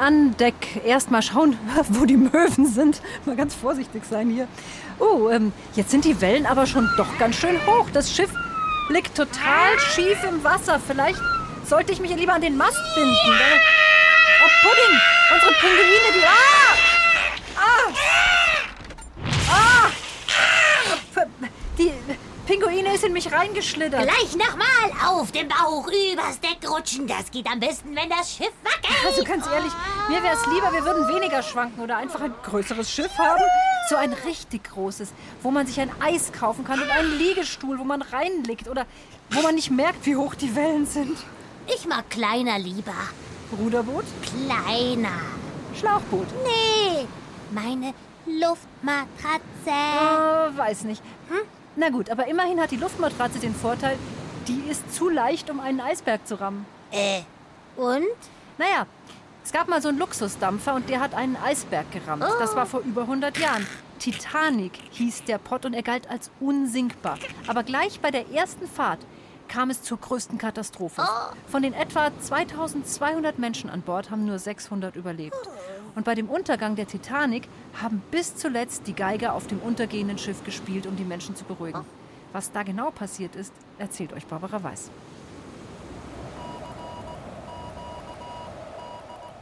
An 0.00 0.36
Deck. 0.38 0.84
Erstmal 0.84 1.22
schauen, 1.22 1.56
wo 1.90 2.04
die 2.04 2.16
Möwen 2.16 2.66
sind. 2.66 3.00
Mal 3.26 3.36
ganz 3.36 3.54
vorsichtig 3.54 4.02
sein 4.08 4.30
hier. 4.30 4.48
Oh, 4.98 5.28
ähm, 5.30 5.52
jetzt 5.76 5.90
sind 5.90 6.04
die 6.04 6.20
Wellen 6.20 6.46
aber 6.46 6.66
schon 6.66 6.88
doch 6.96 7.06
ganz 7.18 7.36
schön 7.36 7.56
hoch. 7.66 7.86
Das 7.92 8.12
Schiff 8.14 8.30
blickt 8.88 9.14
total 9.16 9.78
schief 9.94 10.18
im 10.28 10.42
Wasser. 10.42 10.80
Vielleicht 10.84 11.20
sollte 11.64 11.92
ich 11.92 12.00
mich 12.00 12.14
lieber 12.16 12.32
an 12.34 12.40
den 12.42 12.56
Mast 12.56 12.78
binden. 12.94 13.14
Da- 13.26 13.60
Oh, 14.42 14.48
Pudding! 14.62 14.98
Unsere 15.34 15.52
Pinguine, 15.60 16.10
die. 16.16 16.24
Ah! 16.24 16.69
Pinguine 22.50 22.92
ist 22.92 23.04
in 23.04 23.12
mich 23.12 23.30
reingeschlittert. 23.30 24.02
Gleich 24.02 24.34
nochmal 24.34 24.90
auf 25.06 25.30
dem 25.30 25.46
Bauch 25.46 25.86
übers 25.86 26.40
Deck 26.40 26.68
rutschen. 26.68 27.06
Das 27.06 27.30
geht 27.30 27.46
am 27.48 27.60
besten, 27.60 27.94
wenn 27.94 28.10
das 28.10 28.34
Schiff 28.34 28.50
wackelt. 28.64 29.06
Also 29.06 29.22
ganz 29.22 29.46
ehrlich, 29.46 29.72
mir 30.08 30.20
wäre 30.20 30.34
es 30.34 30.44
lieber, 30.46 30.72
wir 30.72 30.84
würden 30.84 31.06
weniger 31.14 31.44
schwanken 31.44 31.80
oder 31.80 31.98
einfach 31.98 32.20
ein 32.22 32.34
größeres 32.42 32.90
Schiff 32.90 33.16
haben. 33.18 33.40
So 33.88 33.94
ein 33.94 34.12
richtig 34.12 34.64
großes, 34.64 35.12
wo 35.44 35.52
man 35.52 35.68
sich 35.68 35.80
ein 35.80 35.92
Eis 36.00 36.32
kaufen 36.32 36.64
kann 36.64 36.82
und 36.82 36.90
einen 36.90 37.16
Liegestuhl, 37.18 37.78
wo 37.78 37.84
man 37.84 38.02
reinliegt 38.02 38.66
oder 38.66 38.84
wo 39.30 39.42
man 39.42 39.54
nicht 39.54 39.70
merkt, 39.70 40.04
wie 40.04 40.16
hoch 40.16 40.34
die 40.34 40.56
Wellen 40.56 40.86
sind. 40.86 41.18
Ich 41.72 41.86
mag 41.86 42.10
kleiner 42.10 42.58
lieber. 42.58 42.94
Ruderboot? 43.56 44.06
Kleiner. 44.22 45.20
Schlauchboot? 45.78 46.26
Nee, 46.44 47.06
meine 47.52 47.94
Luftmatratze. 48.26 49.40
Oh, 49.66 50.58
weiß 50.58 50.82
nicht. 50.82 51.00
Hm? 51.28 51.59
Na 51.76 51.88
gut, 51.90 52.10
aber 52.10 52.26
immerhin 52.26 52.60
hat 52.60 52.70
die 52.70 52.76
Luftmatratze 52.76 53.38
den 53.38 53.54
Vorteil, 53.54 53.96
die 54.48 54.70
ist 54.70 54.92
zu 54.94 55.08
leicht, 55.08 55.50
um 55.50 55.60
einen 55.60 55.80
Eisberg 55.80 56.26
zu 56.26 56.40
rammen. 56.40 56.66
Äh, 56.90 57.22
und? 57.76 58.04
Naja, 58.58 58.86
es 59.44 59.52
gab 59.52 59.68
mal 59.68 59.80
so 59.80 59.88
einen 59.88 59.98
Luxusdampfer 59.98 60.74
und 60.74 60.88
der 60.88 61.00
hat 61.00 61.14
einen 61.14 61.36
Eisberg 61.36 61.90
gerammt. 61.92 62.24
Oh. 62.26 62.38
Das 62.38 62.54
war 62.56 62.66
vor 62.66 62.80
über 62.80 63.02
100 63.02 63.38
Jahren. 63.38 63.66
Titanic 63.98 64.72
hieß 64.92 65.24
der 65.24 65.38
Pott 65.38 65.64
und 65.64 65.74
er 65.74 65.82
galt 65.82 66.08
als 66.10 66.30
unsinkbar. 66.40 67.18
Aber 67.46 67.62
gleich 67.62 68.00
bei 68.00 68.10
der 68.10 68.30
ersten 68.30 68.66
Fahrt 68.66 69.00
kam 69.48 69.68
es 69.70 69.82
zur 69.82 69.98
größten 69.98 70.38
Katastrophe. 70.38 71.02
Von 71.48 71.62
den 71.62 71.74
etwa 71.74 72.10
2200 72.20 73.38
Menschen 73.38 73.68
an 73.68 73.82
Bord 73.82 74.10
haben 74.10 74.24
nur 74.24 74.38
600 74.38 74.96
überlebt. 74.96 75.36
Und 75.94 76.04
bei 76.04 76.14
dem 76.14 76.28
Untergang 76.28 76.76
der 76.76 76.86
Titanic 76.86 77.48
haben 77.80 78.02
bis 78.10 78.36
zuletzt 78.36 78.86
die 78.86 78.94
Geiger 78.94 79.34
auf 79.34 79.46
dem 79.46 79.58
untergehenden 79.58 80.18
Schiff 80.18 80.44
gespielt, 80.44 80.86
um 80.86 80.96
die 80.96 81.04
Menschen 81.04 81.36
zu 81.36 81.44
beruhigen. 81.44 81.84
Was 82.32 82.52
da 82.52 82.62
genau 82.62 82.90
passiert 82.90 83.34
ist, 83.34 83.52
erzählt 83.78 84.12
euch 84.12 84.26
Barbara 84.26 84.62
Weiß. 84.62 84.90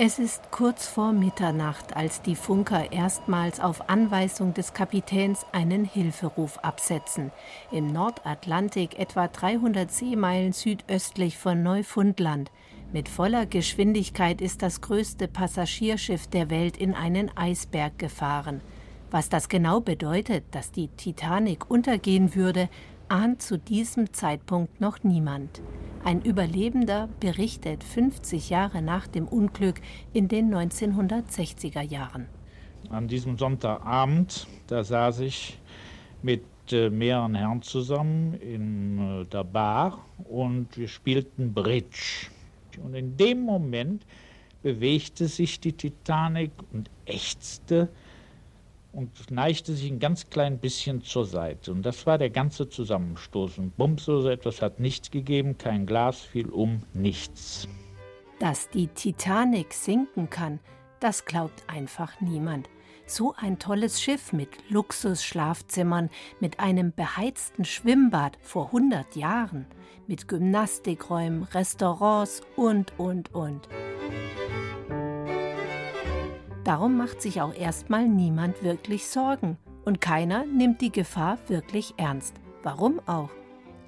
Es 0.00 0.20
ist 0.20 0.52
kurz 0.52 0.86
vor 0.86 1.10
Mitternacht, 1.10 1.96
als 1.96 2.22
die 2.22 2.36
Funker 2.36 2.92
erstmals 2.92 3.58
auf 3.58 3.90
Anweisung 3.90 4.54
des 4.54 4.72
Kapitäns 4.72 5.44
einen 5.50 5.84
Hilferuf 5.84 6.58
absetzen. 6.58 7.32
Im 7.72 7.92
Nordatlantik, 7.92 8.96
etwa 8.96 9.26
300 9.26 9.90
Seemeilen 9.90 10.52
südöstlich 10.52 11.36
von 11.36 11.64
Neufundland. 11.64 12.52
Mit 12.90 13.10
voller 13.10 13.44
Geschwindigkeit 13.44 14.40
ist 14.40 14.62
das 14.62 14.80
größte 14.80 15.28
Passagierschiff 15.28 16.26
der 16.26 16.48
Welt 16.48 16.78
in 16.78 16.94
einen 16.94 17.30
Eisberg 17.36 17.98
gefahren. 17.98 18.62
Was 19.10 19.28
das 19.28 19.50
genau 19.50 19.80
bedeutet, 19.80 20.44
dass 20.52 20.72
die 20.72 20.88
Titanic 20.88 21.70
untergehen 21.70 22.34
würde, 22.34 22.70
ahnt 23.10 23.42
zu 23.42 23.58
diesem 23.58 24.14
Zeitpunkt 24.14 24.80
noch 24.80 25.02
niemand. 25.02 25.60
Ein 26.02 26.22
Überlebender 26.22 27.10
berichtet 27.20 27.84
50 27.84 28.48
Jahre 28.48 28.80
nach 28.80 29.06
dem 29.06 29.28
Unglück 29.28 29.82
in 30.14 30.28
den 30.28 30.54
1960er 30.54 31.82
Jahren. 31.82 32.26
An 32.88 33.06
diesem 33.06 33.36
Sonntagabend, 33.36 34.46
da 34.66 34.82
saß 34.82 35.20
ich 35.20 35.58
mit 36.22 36.44
äh, 36.70 36.88
mehreren 36.88 37.34
Herren 37.34 37.60
zusammen 37.60 38.32
in 38.32 39.20
äh, 39.20 39.24
der 39.26 39.44
Bar 39.44 40.06
und 40.24 40.74
wir 40.78 40.88
spielten 40.88 41.52
Bridge. 41.52 42.30
Und 42.80 42.94
in 42.94 43.16
dem 43.16 43.42
Moment 43.42 44.04
bewegte 44.62 45.28
sich 45.28 45.60
die 45.60 45.72
Titanic 45.72 46.50
und 46.72 46.90
ächzte 47.06 47.88
und 48.92 49.30
neigte 49.30 49.74
sich 49.74 49.90
ein 49.90 49.98
ganz 49.98 50.28
klein 50.30 50.58
bisschen 50.58 51.02
zur 51.02 51.24
Seite. 51.24 51.72
Und 51.72 51.82
das 51.82 52.06
war 52.06 52.18
der 52.18 52.30
ganze 52.30 52.68
Zusammenstoß. 52.68 53.58
Und 53.58 53.76
Bums 53.76 54.04
so 54.04 54.28
etwas 54.28 54.62
hat 54.62 54.80
nichts 54.80 55.10
gegeben, 55.10 55.58
kein 55.58 55.86
Glas 55.86 56.20
fiel 56.20 56.48
um, 56.48 56.82
nichts. 56.94 57.68
Dass 58.40 58.68
die 58.70 58.88
Titanic 58.88 59.72
sinken 59.72 60.30
kann, 60.30 60.60
das 61.00 61.24
glaubt 61.24 61.62
einfach 61.68 62.20
niemand. 62.20 62.68
So 63.10 63.34
ein 63.38 63.58
tolles 63.58 64.02
Schiff 64.02 64.34
mit 64.34 64.50
Luxusschlafzimmern, 64.68 66.10
mit 66.40 66.60
einem 66.60 66.92
beheizten 66.92 67.64
Schwimmbad 67.64 68.36
vor 68.42 68.66
100 68.66 69.16
Jahren, 69.16 69.64
mit 70.06 70.28
Gymnastikräumen, 70.28 71.44
Restaurants 71.44 72.42
und, 72.54 72.92
und, 72.98 73.34
und. 73.34 73.66
Darum 76.64 76.98
macht 76.98 77.22
sich 77.22 77.40
auch 77.40 77.54
erstmal 77.54 78.06
niemand 78.06 78.62
wirklich 78.62 79.06
Sorgen 79.06 79.56
und 79.86 80.02
keiner 80.02 80.44
nimmt 80.44 80.82
die 80.82 80.92
Gefahr 80.92 81.38
wirklich 81.48 81.94
ernst. 81.96 82.34
Warum 82.62 83.00
auch? 83.06 83.30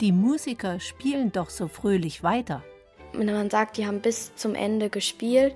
Die 0.01 0.13
Musiker 0.13 0.81
spielen 0.81 1.31
doch 1.31 1.51
so 1.51 1.69
fröhlich 1.69 2.23
weiter. 2.23 2.65
Wenn 3.13 3.27
man 3.27 3.51
sagt, 3.51 3.77
die 3.77 3.87
haben 3.87 4.01
bis 4.01 4.35
zum 4.37 4.55
Ende 4.55 4.89
gespielt, 4.89 5.55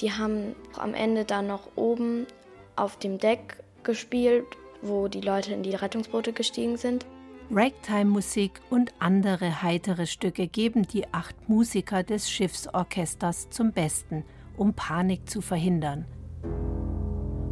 die 0.00 0.10
haben 0.10 0.56
am 0.76 0.94
Ende 0.94 1.24
dann 1.24 1.46
noch 1.46 1.68
oben 1.76 2.26
auf 2.76 2.98
dem 2.98 3.18
Deck 3.18 3.62
gespielt, 3.82 4.46
wo 4.82 5.08
die 5.08 5.20
Leute 5.20 5.52
in 5.52 5.62
die 5.62 5.74
Rettungsboote 5.74 6.32
gestiegen 6.32 6.76
sind. 6.76 7.06
Ragtime-Musik 7.50 8.60
und 8.70 8.92
andere 8.98 9.62
heitere 9.62 10.06
Stücke 10.06 10.48
geben 10.48 10.86
die 10.86 11.12
acht 11.12 11.48
Musiker 11.48 12.02
des 12.02 12.30
Schiffsorchesters 12.30 13.50
zum 13.50 13.72
Besten, 13.72 14.24
um 14.56 14.72
Panik 14.72 15.28
zu 15.28 15.40
verhindern. 15.40 16.06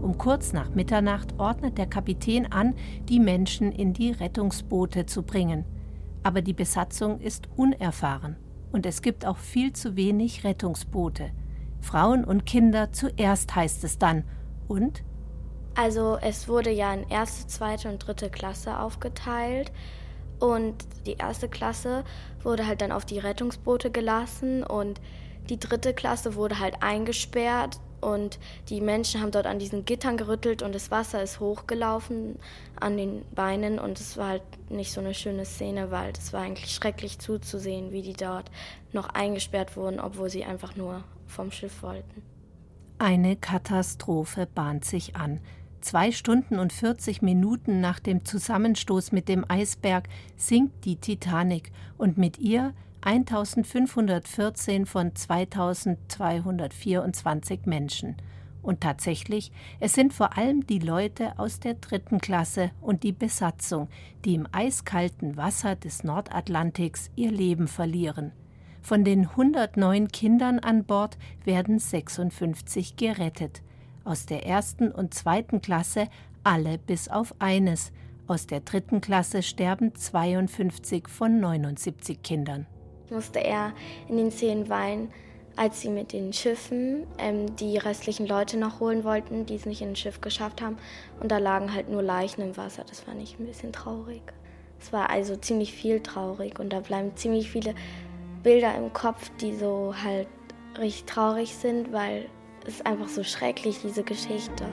Um 0.02 0.18
kurz 0.18 0.52
nach 0.52 0.70
Mitternacht 0.70 1.38
ordnet 1.38 1.78
der 1.78 1.86
Kapitän 1.86 2.50
an, 2.50 2.74
die 3.08 3.20
Menschen 3.20 3.70
in 3.70 3.92
die 3.92 4.10
Rettungsboote 4.10 5.06
zu 5.06 5.22
bringen. 5.22 5.64
Aber 6.22 6.42
die 6.42 6.54
Besatzung 6.54 7.20
ist 7.20 7.48
unerfahren 7.56 8.36
und 8.72 8.86
es 8.86 9.02
gibt 9.02 9.26
auch 9.26 9.36
viel 9.36 9.72
zu 9.72 9.96
wenig 9.96 10.44
Rettungsboote. 10.44 11.30
Frauen 11.80 12.24
und 12.24 12.46
Kinder 12.46 12.92
zuerst 12.92 13.54
heißt 13.54 13.84
es 13.84 13.98
dann. 13.98 14.24
Und? 14.68 15.04
Also 15.74 16.18
es 16.20 16.48
wurde 16.48 16.70
ja 16.70 16.92
in 16.92 17.08
erste, 17.08 17.46
zweite 17.46 17.88
und 17.88 17.98
dritte 17.98 18.30
Klasse 18.30 18.78
aufgeteilt. 18.78 19.72
Und 20.38 20.74
die 21.06 21.14
erste 21.14 21.48
Klasse 21.48 22.04
wurde 22.42 22.66
halt 22.66 22.82
dann 22.82 22.92
auf 22.92 23.04
die 23.04 23.18
Rettungsboote 23.18 23.90
gelassen 23.90 24.64
und 24.64 25.00
die 25.48 25.58
dritte 25.58 25.94
Klasse 25.94 26.34
wurde 26.34 26.58
halt 26.58 26.82
eingesperrt 26.82 27.78
und 28.00 28.40
die 28.68 28.80
Menschen 28.80 29.20
haben 29.20 29.30
dort 29.30 29.46
an 29.46 29.60
diesen 29.60 29.84
Gittern 29.84 30.16
gerüttelt 30.16 30.62
und 30.62 30.74
das 30.74 30.90
Wasser 30.90 31.22
ist 31.22 31.38
hochgelaufen 31.38 32.38
an 32.80 32.96
den 32.96 33.24
Beinen 33.34 33.78
und 33.78 34.00
es 34.00 34.16
war 34.16 34.28
halt 34.28 34.42
nicht 34.70 34.92
so 34.92 35.00
eine 35.00 35.14
schöne 35.14 35.44
Szene, 35.44 35.90
weil 35.92 36.12
es 36.18 36.32
war 36.32 36.42
eigentlich 36.42 36.72
schrecklich 36.72 37.20
zuzusehen, 37.20 37.92
wie 37.92 38.02
die 38.02 38.12
dort 38.12 38.50
noch 38.92 39.08
eingesperrt 39.10 39.76
wurden, 39.76 40.00
obwohl 40.00 40.28
sie 40.28 40.44
einfach 40.44 40.74
nur 40.74 41.04
vom 41.28 41.52
Schiff 41.52 41.82
wollten. 41.82 42.22
Eine 42.98 43.36
Katastrophe 43.36 44.46
bahnt 44.52 44.84
sich 44.84 45.16
an. 45.16 45.40
Zwei 45.82 46.10
Stunden 46.12 46.58
und 46.60 46.72
40 46.72 47.20
Minuten 47.22 47.80
nach 47.80 47.98
dem 47.98 48.24
Zusammenstoß 48.24 49.10
mit 49.10 49.28
dem 49.28 49.44
Eisberg 49.48 50.08
sinkt 50.36 50.84
die 50.84 50.94
Titanic 50.94 51.72
und 51.98 52.16
mit 52.16 52.38
ihr 52.38 52.72
1514 53.00 54.86
von 54.86 55.12
2224 55.12 57.66
Menschen. 57.66 58.14
Und 58.62 58.80
tatsächlich, 58.80 59.50
es 59.80 59.94
sind 59.94 60.12
vor 60.12 60.38
allem 60.38 60.64
die 60.68 60.78
Leute 60.78 61.36
aus 61.36 61.58
der 61.58 61.74
dritten 61.74 62.20
Klasse 62.20 62.70
und 62.80 63.02
die 63.02 63.10
Besatzung, 63.10 63.88
die 64.24 64.36
im 64.36 64.46
eiskalten 64.52 65.36
Wasser 65.36 65.74
des 65.74 66.04
Nordatlantiks 66.04 67.10
ihr 67.16 67.32
Leben 67.32 67.66
verlieren. 67.66 68.30
Von 68.82 69.02
den 69.02 69.30
109 69.30 70.12
Kindern 70.12 70.60
an 70.60 70.84
Bord 70.84 71.18
werden 71.44 71.80
56 71.80 72.94
gerettet. 72.94 73.62
Aus 74.04 74.26
der 74.26 74.46
ersten 74.46 74.90
und 74.90 75.14
zweiten 75.14 75.60
Klasse 75.60 76.08
alle 76.44 76.78
bis 76.78 77.08
auf 77.08 77.34
eines. 77.38 77.92
Aus 78.26 78.46
der 78.46 78.60
dritten 78.60 79.00
Klasse 79.00 79.42
sterben 79.42 79.94
52 79.94 81.08
von 81.08 81.40
79 81.40 82.22
Kindern 82.22 82.66
musste 83.12 83.38
er 83.38 83.72
in 84.08 84.16
den 84.16 84.32
Szenen 84.32 84.68
weinen, 84.68 85.12
als 85.54 85.82
sie 85.82 85.90
mit 85.90 86.12
den 86.12 86.32
Schiffen 86.32 87.06
ähm, 87.18 87.54
die 87.56 87.76
restlichen 87.76 88.26
Leute 88.26 88.56
noch 88.56 88.80
holen 88.80 89.04
wollten, 89.04 89.46
die 89.46 89.54
es 89.54 89.66
nicht 89.66 89.82
in 89.82 89.90
ein 89.90 89.96
Schiff 89.96 90.20
geschafft 90.20 90.62
haben. 90.62 90.78
Und 91.20 91.30
da 91.30 91.38
lagen 91.38 91.72
halt 91.72 91.90
nur 91.90 92.02
Leichen 92.02 92.40
im 92.40 92.56
Wasser. 92.56 92.84
Das 92.88 93.00
fand 93.00 93.22
ich 93.22 93.38
ein 93.38 93.46
bisschen 93.46 93.72
traurig. 93.72 94.22
Es 94.80 94.92
war 94.92 95.10
also 95.10 95.36
ziemlich 95.36 95.72
viel 95.72 96.00
traurig 96.00 96.58
und 96.58 96.72
da 96.72 96.80
bleiben 96.80 97.14
ziemlich 97.14 97.50
viele 97.50 97.74
Bilder 98.42 98.74
im 98.74 98.92
Kopf, 98.92 99.30
die 99.40 99.54
so 99.54 99.94
halt 100.02 100.26
richtig 100.78 101.04
traurig 101.04 101.54
sind, 101.54 101.92
weil 101.92 102.26
ist 102.64 102.86
einfach 102.86 103.08
so 103.08 103.24
schrecklich, 103.24 103.80
diese 103.82 104.02
Geschichte. 104.02 104.66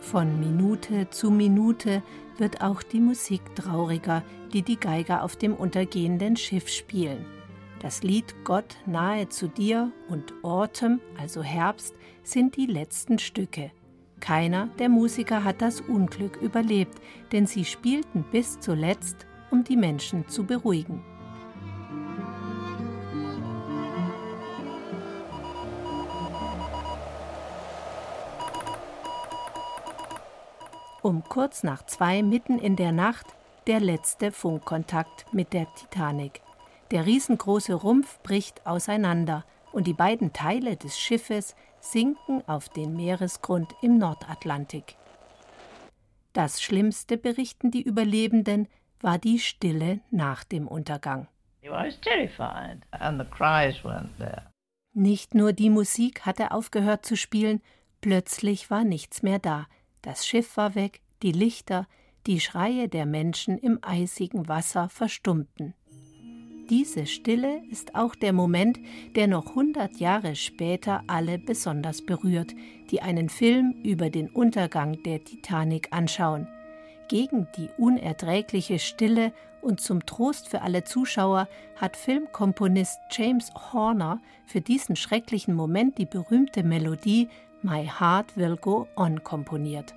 Von 0.00 0.38
Minute 0.40 1.08
zu 1.08 1.30
Minute 1.30 2.02
wird 2.36 2.60
auch 2.60 2.82
die 2.82 3.00
Musik 3.00 3.40
trauriger, 3.54 4.22
die 4.52 4.60
die 4.60 4.78
Geiger 4.78 5.22
auf 5.22 5.36
dem 5.36 5.54
untergehenden 5.54 6.36
Schiff 6.36 6.68
spielen. 6.68 7.24
Das 7.82 8.04
Lied 8.04 8.44
Gott 8.44 8.76
nahe 8.86 9.28
zu 9.28 9.48
dir 9.48 9.90
und 10.08 10.32
Autumn, 10.44 11.00
also 11.18 11.42
Herbst, 11.42 11.96
sind 12.22 12.56
die 12.56 12.66
letzten 12.66 13.18
Stücke. 13.18 13.72
Keiner 14.20 14.68
der 14.78 14.88
Musiker 14.88 15.42
hat 15.42 15.60
das 15.60 15.80
Unglück 15.80 16.36
überlebt, 16.36 16.96
denn 17.32 17.44
sie 17.44 17.64
spielten 17.64 18.24
bis 18.30 18.60
zuletzt, 18.60 19.26
um 19.50 19.64
die 19.64 19.76
Menschen 19.76 20.28
zu 20.28 20.44
beruhigen. 20.44 21.04
Um 31.02 31.24
kurz 31.24 31.64
nach 31.64 31.84
zwei 31.86 32.22
mitten 32.22 32.60
in 32.60 32.76
der 32.76 32.92
Nacht 32.92 33.26
der 33.66 33.80
letzte 33.80 34.30
Funkkontakt 34.30 35.26
mit 35.34 35.52
der 35.52 35.66
Titanic. 35.74 36.40
Der 36.92 37.06
riesengroße 37.06 37.72
Rumpf 37.72 38.20
bricht 38.22 38.66
auseinander 38.66 39.46
und 39.72 39.86
die 39.86 39.94
beiden 39.94 40.34
Teile 40.34 40.76
des 40.76 40.98
Schiffes 41.00 41.56
sinken 41.80 42.46
auf 42.46 42.68
den 42.68 42.94
Meeresgrund 42.94 43.72
im 43.80 43.96
Nordatlantik. 43.96 44.96
Das 46.34 46.60
Schlimmste, 46.60 47.16
berichten 47.16 47.70
die 47.70 47.80
Überlebenden, 47.80 48.68
war 49.00 49.18
die 49.18 49.38
Stille 49.38 50.00
nach 50.10 50.44
dem 50.44 50.68
Untergang. 50.68 51.28
Nicht 54.92 55.34
nur 55.34 55.54
die 55.54 55.70
Musik 55.70 56.26
hatte 56.26 56.50
aufgehört 56.50 57.06
zu 57.06 57.16
spielen, 57.16 57.62
plötzlich 58.02 58.70
war 58.70 58.84
nichts 58.84 59.22
mehr 59.22 59.38
da. 59.38 59.66
Das 60.02 60.26
Schiff 60.26 60.58
war 60.58 60.74
weg, 60.74 61.00
die 61.22 61.32
Lichter, 61.32 61.86
die 62.26 62.38
Schreie 62.38 62.90
der 62.90 63.06
Menschen 63.06 63.56
im 63.56 63.78
eisigen 63.80 64.46
Wasser 64.46 64.90
verstummten. 64.90 65.72
Diese 66.70 67.06
Stille 67.06 67.62
ist 67.70 67.94
auch 67.94 68.14
der 68.14 68.32
Moment, 68.32 68.78
der 69.14 69.26
noch 69.26 69.54
hundert 69.54 69.98
Jahre 69.98 70.36
später 70.36 71.02
alle 71.06 71.38
besonders 71.38 72.02
berührt, 72.02 72.54
die 72.90 73.02
einen 73.02 73.28
Film 73.28 73.74
über 73.82 74.10
den 74.10 74.28
Untergang 74.28 75.02
der 75.02 75.22
Titanic 75.24 75.88
anschauen. 75.90 76.46
Gegen 77.08 77.48
die 77.56 77.68
unerträgliche 77.76 78.78
Stille 78.78 79.32
und 79.60 79.80
zum 79.80 80.06
Trost 80.06 80.48
für 80.48 80.62
alle 80.62 80.84
Zuschauer 80.84 81.48
hat 81.76 81.96
Filmkomponist 81.96 82.98
James 83.10 83.52
Horner 83.72 84.20
für 84.46 84.60
diesen 84.60 84.96
schrecklichen 84.96 85.54
Moment 85.54 85.98
die 85.98 86.06
berühmte 86.06 86.62
Melodie 86.62 87.28
My 87.62 87.86
Heart 87.86 88.36
Will 88.36 88.56
Go 88.56 88.88
On 88.96 89.22
komponiert. 89.22 89.94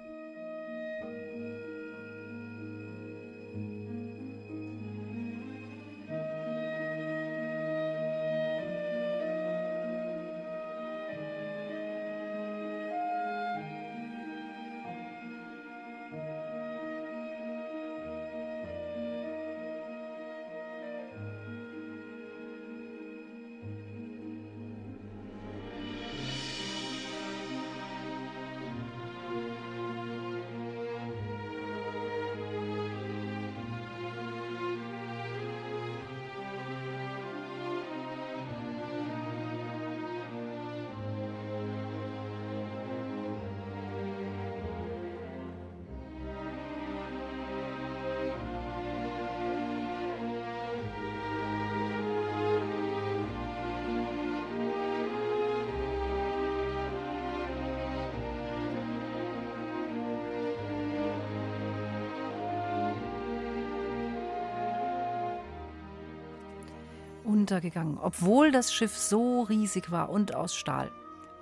Untergegangen, 67.55 67.97
obwohl 67.97 68.51
das 68.51 68.73
Schiff 68.73 68.97
so 68.97 69.43
riesig 69.43 69.89
war 69.89 70.09
und 70.09 70.35
aus 70.35 70.57
Stahl. 70.57 70.91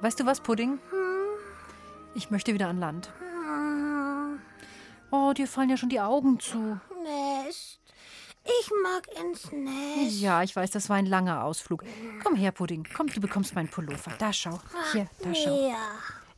Weißt 0.02 0.20
du 0.20 0.28
was, 0.28 0.42
Pudding? 0.42 0.78
Ich 2.14 2.30
möchte 2.30 2.54
wieder 2.54 2.68
an 2.68 2.78
Land. 2.78 3.12
Oh, 5.10 5.34
dir 5.34 5.48
fallen 5.48 5.72
ja 5.72 5.78
schon 5.78 5.90
die 5.90 6.02
Augen 6.02 6.40
zu. 6.40 6.80
Nest. 7.02 7.80
Ich 8.44 8.72
mag 8.84 9.08
ins 9.24 9.52
Nest. 9.52 10.22
Ja, 10.22 10.44
ich 10.44 10.56
weiß, 10.56 10.70
das 10.70 10.88
war 10.88 10.98
ein 10.98 11.08
langer 11.08 11.44
Ausflug. 11.44 11.84
Komm 12.24 12.36
her, 12.36 12.52
Pudding. 12.52 12.86
Komm, 12.96 13.08
du 13.08 13.20
bekommst 13.20 13.56
meinen 13.56 13.70
Pullover. 13.70 14.12
Da 14.20 14.32
schau. 14.32 14.60
Hier, 14.92 15.08
da 15.20 15.34
schau. 15.34 15.74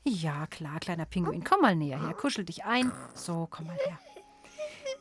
Ja, 0.05 0.47
klar, 0.47 0.79
kleiner 0.79 1.05
Pinguin. 1.05 1.43
Komm 1.43 1.59
mal 1.59 1.75
näher 1.75 2.01
her. 2.01 2.13
Kuschel 2.13 2.45
dich 2.45 2.63
ein. 2.63 2.93
So, 3.13 3.49
komm 3.51 3.67
mal 3.67 3.75
her. 3.75 3.99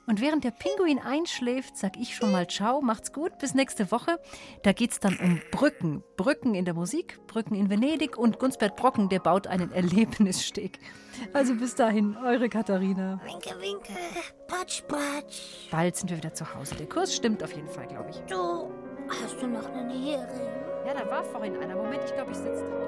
Und 0.07 0.21
während 0.21 0.45
der 0.45 0.51
Pinguin 0.51 0.99
einschläft, 0.99 1.77
sag 1.77 1.97
ich 1.99 2.15
schon 2.15 2.31
mal 2.31 2.47
Ciao, 2.47 2.81
macht's 2.81 3.13
gut, 3.13 3.39
bis 3.39 3.55
nächste 3.55 3.91
Woche. 3.91 4.19
Da 4.63 4.73
geht's 4.73 5.01
dann 5.01 5.17
um 5.17 5.41
Brücken. 5.51 6.03
Brücken 6.17 6.55
in 6.55 6.65
der 6.65 6.75
Musik, 6.75 7.19
Brücken 7.27 7.55
in 7.55 7.71
Venedig 7.71 8.19
und 8.19 8.39
Gunsbert 8.39 8.77
Brocken, 8.77 9.09
der 9.09 9.21
baut 9.21 9.47
einen 9.47 9.73
Erlebnissteg. 9.73 10.79
Also 11.33 11.55
bis 11.55 11.75
dahin, 11.75 12.17
eure 12.17 12.49
Katharina. 12.49 13.21
Winke, 13.25 13.55
winke. 13.61 13.93
Patsch, 14.47 14.83
patsch. 14.87 15.71
Bald 15.71 15.97
sind 15.97 16.11
wir 16.11 16.19
wieder 16.19 16.35
zu 16.35 16.55
Hause. 16.55 16.75
Der 16.75 16.89
Kurs 16.89 17.15
stimmt 17.15 17.43
auf 17.43 17.55
jeden 17.55 17.69
Fall, 17.69 17.87
glaube 17.87 18.11
ich. 18.11 18.17
Du, 18.29 18.71
hast 19.09 19.41
du 19.41 19.47
noch 19.47 19.67
einen 19.73 19.91
Hering? 19.91 20.29
Ja, 20.87 20.95
da 20.95 21.11
war 21.11 21.25
vorhin 21.25 21.57
einer. 21.57 21.77
Moment, 21.77 22.03
ich 22.05 22.15
glaube, 22.15 22.33
ich 22.33 22.37
sitze 22.37 22.65
drauf. 22.65 22.85